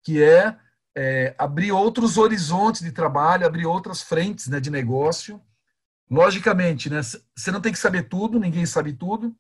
[0.04, 0.58] que é,
[0.96, 5.42] é abrir outros horizontes de trabalho, abrir outras frentes né, de negócio.
[6.10, 9.36] Logicamente, né, você não tem que saber tudo, ninguém sabe tudo,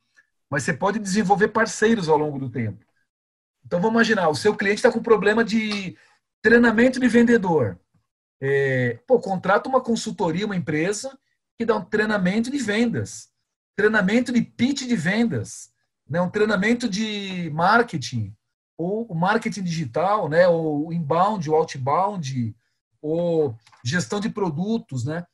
[0.49, 2.85] mas você pode desenvolver parceiros ao longo do tempo.
[3.65, 5.97] Então vamos imaginar, o seu cliente está com problema de
[6.41, 7.79] treinamento de vendedor.
[8.39, 11.17] É, pô, contrata uma consultoria, uma empresa
[11.57, 13.33] que dá um treinamento de vendas
[13.75, 15.71] treinamento de pitch de vendas,
[16.07, 16.21] né?
[16.21, 18.35] um treinamento de marketing,
[18.77, 20.47] ou marketing digital, né?
[20.47, 22.55] ou inbound, o outbound,
[23.01, 25.05] ou gestão de produtos.
[25.05, 25.25] Né?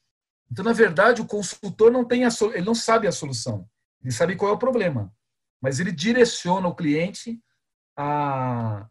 [0.51, 3.67] Então, na verdade, o consultor não tem a ele não sabe a solução,
[4.01, 5.13] ele sabe qual é o problema,
[5.61, 7.39] mas ele direciona o cliente
[7.95, 8.87] a.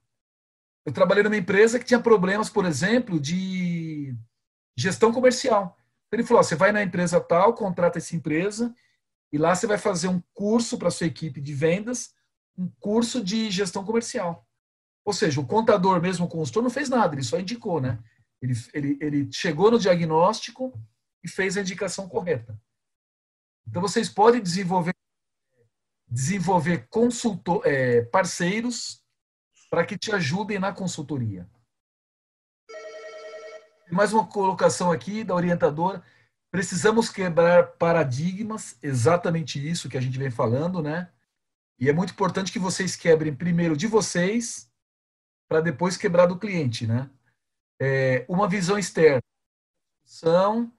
[0.87, 4.17] Eu trabalhei numa empresa que tinha problemas, por exemplo, de
[4.77, 5.77] gestão comercial.
[6.11, 8.75] Ele falou: você vai na empresa tal, contrata essa empresa
[9.33, 12.15] e lá você vai fazer um curso para sua equipe de vendas,
[12.57, 14.47] um curso de gestão comercial.
[15.05, 17.99] Ou seja, o contador mesmo, o consultor, não fez nada, ele só indicou, né?
[18.43, 20.73] Ele, ele, ele chegou no diagnóstico
[21.23, 22.61] e fez a indicação correta.
[23.67, 24.95] Então, vocês podem desenvolver,
[26.09, 29.05] desenvolver consultor, é, parceiros
[29.71, 31.49] para que te ajudem na consultoria.
[33.91, 36.03] Mais uma colocação aqui da orientadora.
[36.51, 41.09] Precisamos quebrar paradigmas, exatamente isso que a gente vem falando, né?
[41.79, 44.69] E é muito importante que vocês quebrem primeiro de vocês,
[45.49, 47.09] para depois quebrar do cliente, né?
[47.81, 49.23] É, uma visão externa.
[50.05, 50.73] São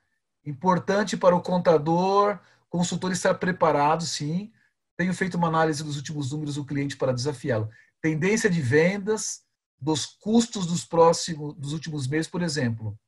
[0.45, 2.38] importante para o contador,
[2.69, 4.51] consultor estar preparado, sim.
[4.97, 7.69] Tenho feito uma análise dos últimos números do cliente para desafiá-lo.
[8.01, 9.45] Tendência de vendas,
[9.80, 12.99] dos custos dos próximos, dos últimos meses, por exemplo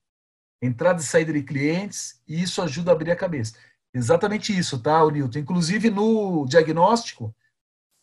[0.65, 3.55] entrada e saída de clientes, e isso ajuda a abrir a cabeça.
[3.93, 5.39] Exatamente isso, tá, Nilton?
[5.39, 7.35] Inclusive no diagnóstico,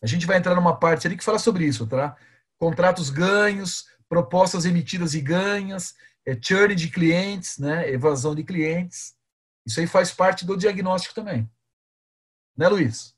[0.01, 2.15] a gente vai entrar numa parte ali que fala sobre isso, tá?
[2.57, 5.95] Contratos ganhos, propostas emitidas e ganhas,
[6.25, 7.89] é, churn de clientes, né?
[7.89, 9.15] Evasão de clientes.
[9.65, 11.49] Isso aí faz parte do diagnóstico também.
[12.57, 13.15] Né, Luiz?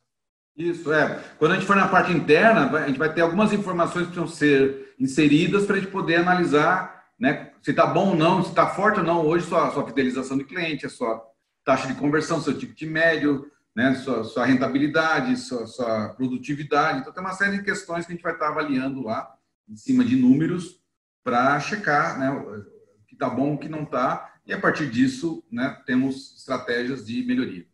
[0.56, 1.24] Isso, é.
[1.38, 4.28] Quando a gente for na parte interna, a gente vai ter algumas informações que precisam
[4.28, 7.53] ser inseridas para a gente poder analisar né?
[7.64, 10.44] Se está bom ou não, se está forte ou não hoje sua, sua fidelização de
[10.44, 11.26] cliente, a sua
[11.64, 13.96] taxa de conversão, seu ticket médio, né?
[13.96, 17.00] Sua, sua rentabilidade, sua, sua, produtividade.
[17.00, 19.34] Então tem uma série de questões que a gente vai estar avaliando lá
[19.68, 20.82] em cima de números
[21.24, 22.30] para checar, né?
[22.32, 25.78] O que está bom, o que não está e a partir disso, né?
[25.86, 27.66] Temos estratégias de melhoria.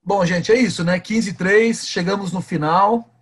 [0.00, 1.00] Bom, gente, é isso, né?
[1.00, 3.12] 15 e 3, chegamos no final.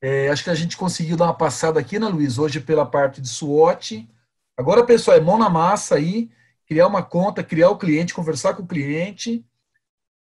[0.00, 2.38] É, acho que a gente conseguiu dar uma passada aqui, né, Luiz?
[2.38, 4.08] Hoje pela parte de SWOT.
[4.56, 6.30] Agora, pessoal, é mão na massa aí,
[6.66, 9.44] criar uma conta, criar o cliente, conversar com o cliente.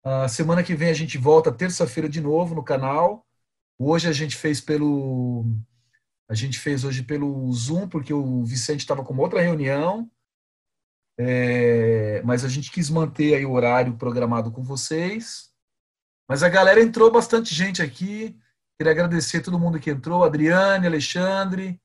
[0.04, 3.26] A semana que vem a gente volta terça-feira de novo no canal.
[3.78, 5.44] Hoje a gente fez pelo
[6.28, 10.10] A gente fez hoje pelo Zoom, porque o Vicente estava com outra reunião.
[11.18, 15.50] É, mas a gente quis manter aí o horário programado com vocês.
[16.28, 18.38] Mas a galera entrou bastante gente aqui.
[18.78, 21.80] Queria agradecer a todo mundo que entrou: Adriane, Alexandre,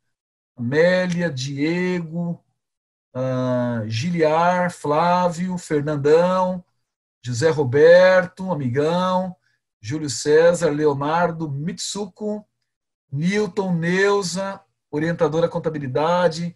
[0.56, 2.44] Amélia, Diego,
[3.16, 6.64] uh, Giliar, Flávio, Fernandão,
[7.24, 9.36] José Roberto, amigão,
[9.82, 12.46] Júlio César, Leonardo, Mitsuko,
[13.12, 16.56] Newton, Neuza, orientadora contabilidade,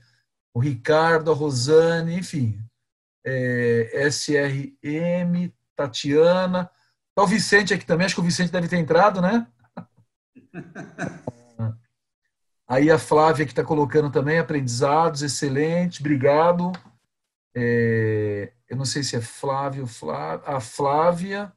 [0.53, 2.59] o Ricardo, a Rosane, enfim,
[3.25, 6.69] é, SRM, Tatiana,
[7.15, 9.47] tá o Vicente aqui também, acho que o Vicente deve ter entrado, né?
[12.69, 16.73] Aí a Flávia que está colocando também aprendizados, excelente, obrigado.
[17.55, 21.53] É, eu não sei se é Flávio, Flávia, a Flávia,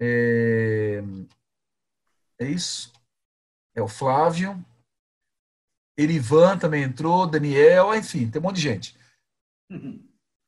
[0.00, 1.02] é,
[2.38, 2.90] é isso?
[3.74, 4.64] É o Flávio.
[5.98, 8.96] Erivan também entrou, Daniel, enfim, tem um monte de gente.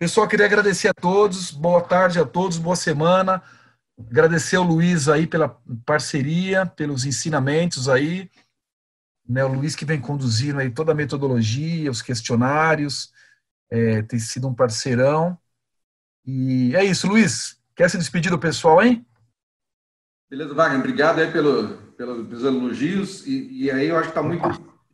[0.01, 3.43] Pessoal, queria agradecer a todos, boa tarde a todos, boa semana.
[4.11, 8.30] Agradecer ao Luiz aí pela parceria, pelos ensinamentos aí
[9.28, 13.12] né, o Luiz que vem conduzindo aí toda a metodologia, os questionários,
[13.70, 15.38] é, tem sido um parceirão.
[16.24, 17.58] E é isso, Luiz.
[17.74, 19.04] Quer se despedir do pessoal, hein?
[20.30, 20.80] Beleza, Wagner.
[20.80, 23.26] Obrigado aí pelo, pelo, pelos elogios.
[23.26, 24.46] E, e aí eu acho que está muito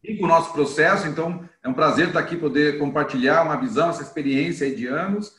[0.05, 4.03] rico o nosso processo, então é um prazer estar aqui poder compartilhar uma visão, essa
[4.03, 5.35] experiência aí de anos.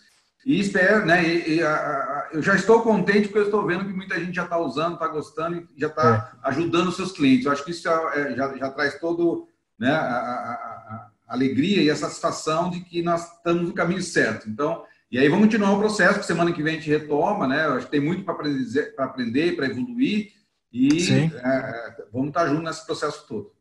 [0.46, 1.24] E espero, né?
[1.24, 4.36] E, e a, a, eu já estou contente porque eu estou vendo que muita gente
[4.36, 6.48] já está usando, está gostando e já está é.
[6.50, 7.46] ajudando seus clientes.
[7.46, 11.90] Eu acho que isso já, é, já, já traz todo né, a, a, alegria e
[11.90, 14.50] a satisfação de que nós estamos no caminho certo.
[14.50, 17.66] Então, e aí vamos continuar o processo, que semana que vem a gente retoma, né?
[17.66, 20.34] Eu acho que tem muito para aprender, para aprender, para evoluir
[20.72, 23.52] e é, vamos estar juntos nesse processo todo.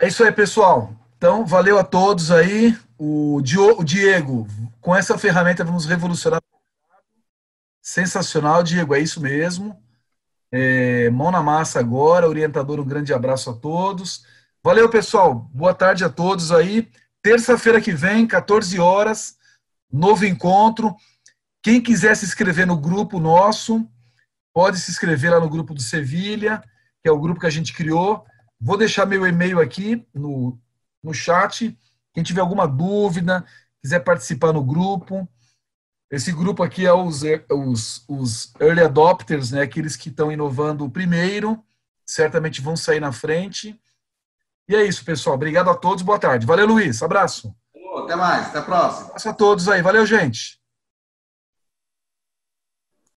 [0.00, 0.94] É isso aí, pessoal.
[1.16, 2.76] Então, valeu a todos aí.
[2.98, 4.46] O Diego,
[4.80, 6.42] com essa ferramenta vamos revolucionar.
[7.82, 9.80] Sensacional, Diego, é isso mesmo.
[10.52, 14.24] É, mão na massa agora, orientador, um grande abraço a todos.
[14.62, 15.34] Valeu, pessoal.
[15.54, 16.90] Boa tarde a todos aí.
[17.22, 19.36] Terça-feira que vem, 14 horas,
[19.90, 20.94] novo encontro.
[21.62, 23.88] Quem quiser se inscrever no grupo nosso,
[24.52, 26.62] pode se inscrever lá no grupo do Sevilha,
[27.02, 28.24] que é o grupo que a gente criou.
[28.60, 30.58] Vou deixar meu e-mail aqui no,
[31.06, 31.76] no chat
[32.12, 33.44] quem tiver alguma dúvida,
[33.82, 35.28] quiser participar no grupo,
[36.10, 41.62] esse grupo aqui é os, os, os early adopters, né, aqueles que estão inovando primeiro,
[42.06, 43.78] certamente vão sair na frente.
[44.68, 45.34] E é isso, pessoal.
[45.34, 46.46] Obrigado a todos, boa tarde.
[46.46, 47.02] Valeu, Luiz.
[47.02, 47.54] Abraço.
[47.98, 49.06] Até mais, até a próxima.
[49.08, 49.82] Abraço a todos aí.
[49.82, 50.55] Valeu, gente.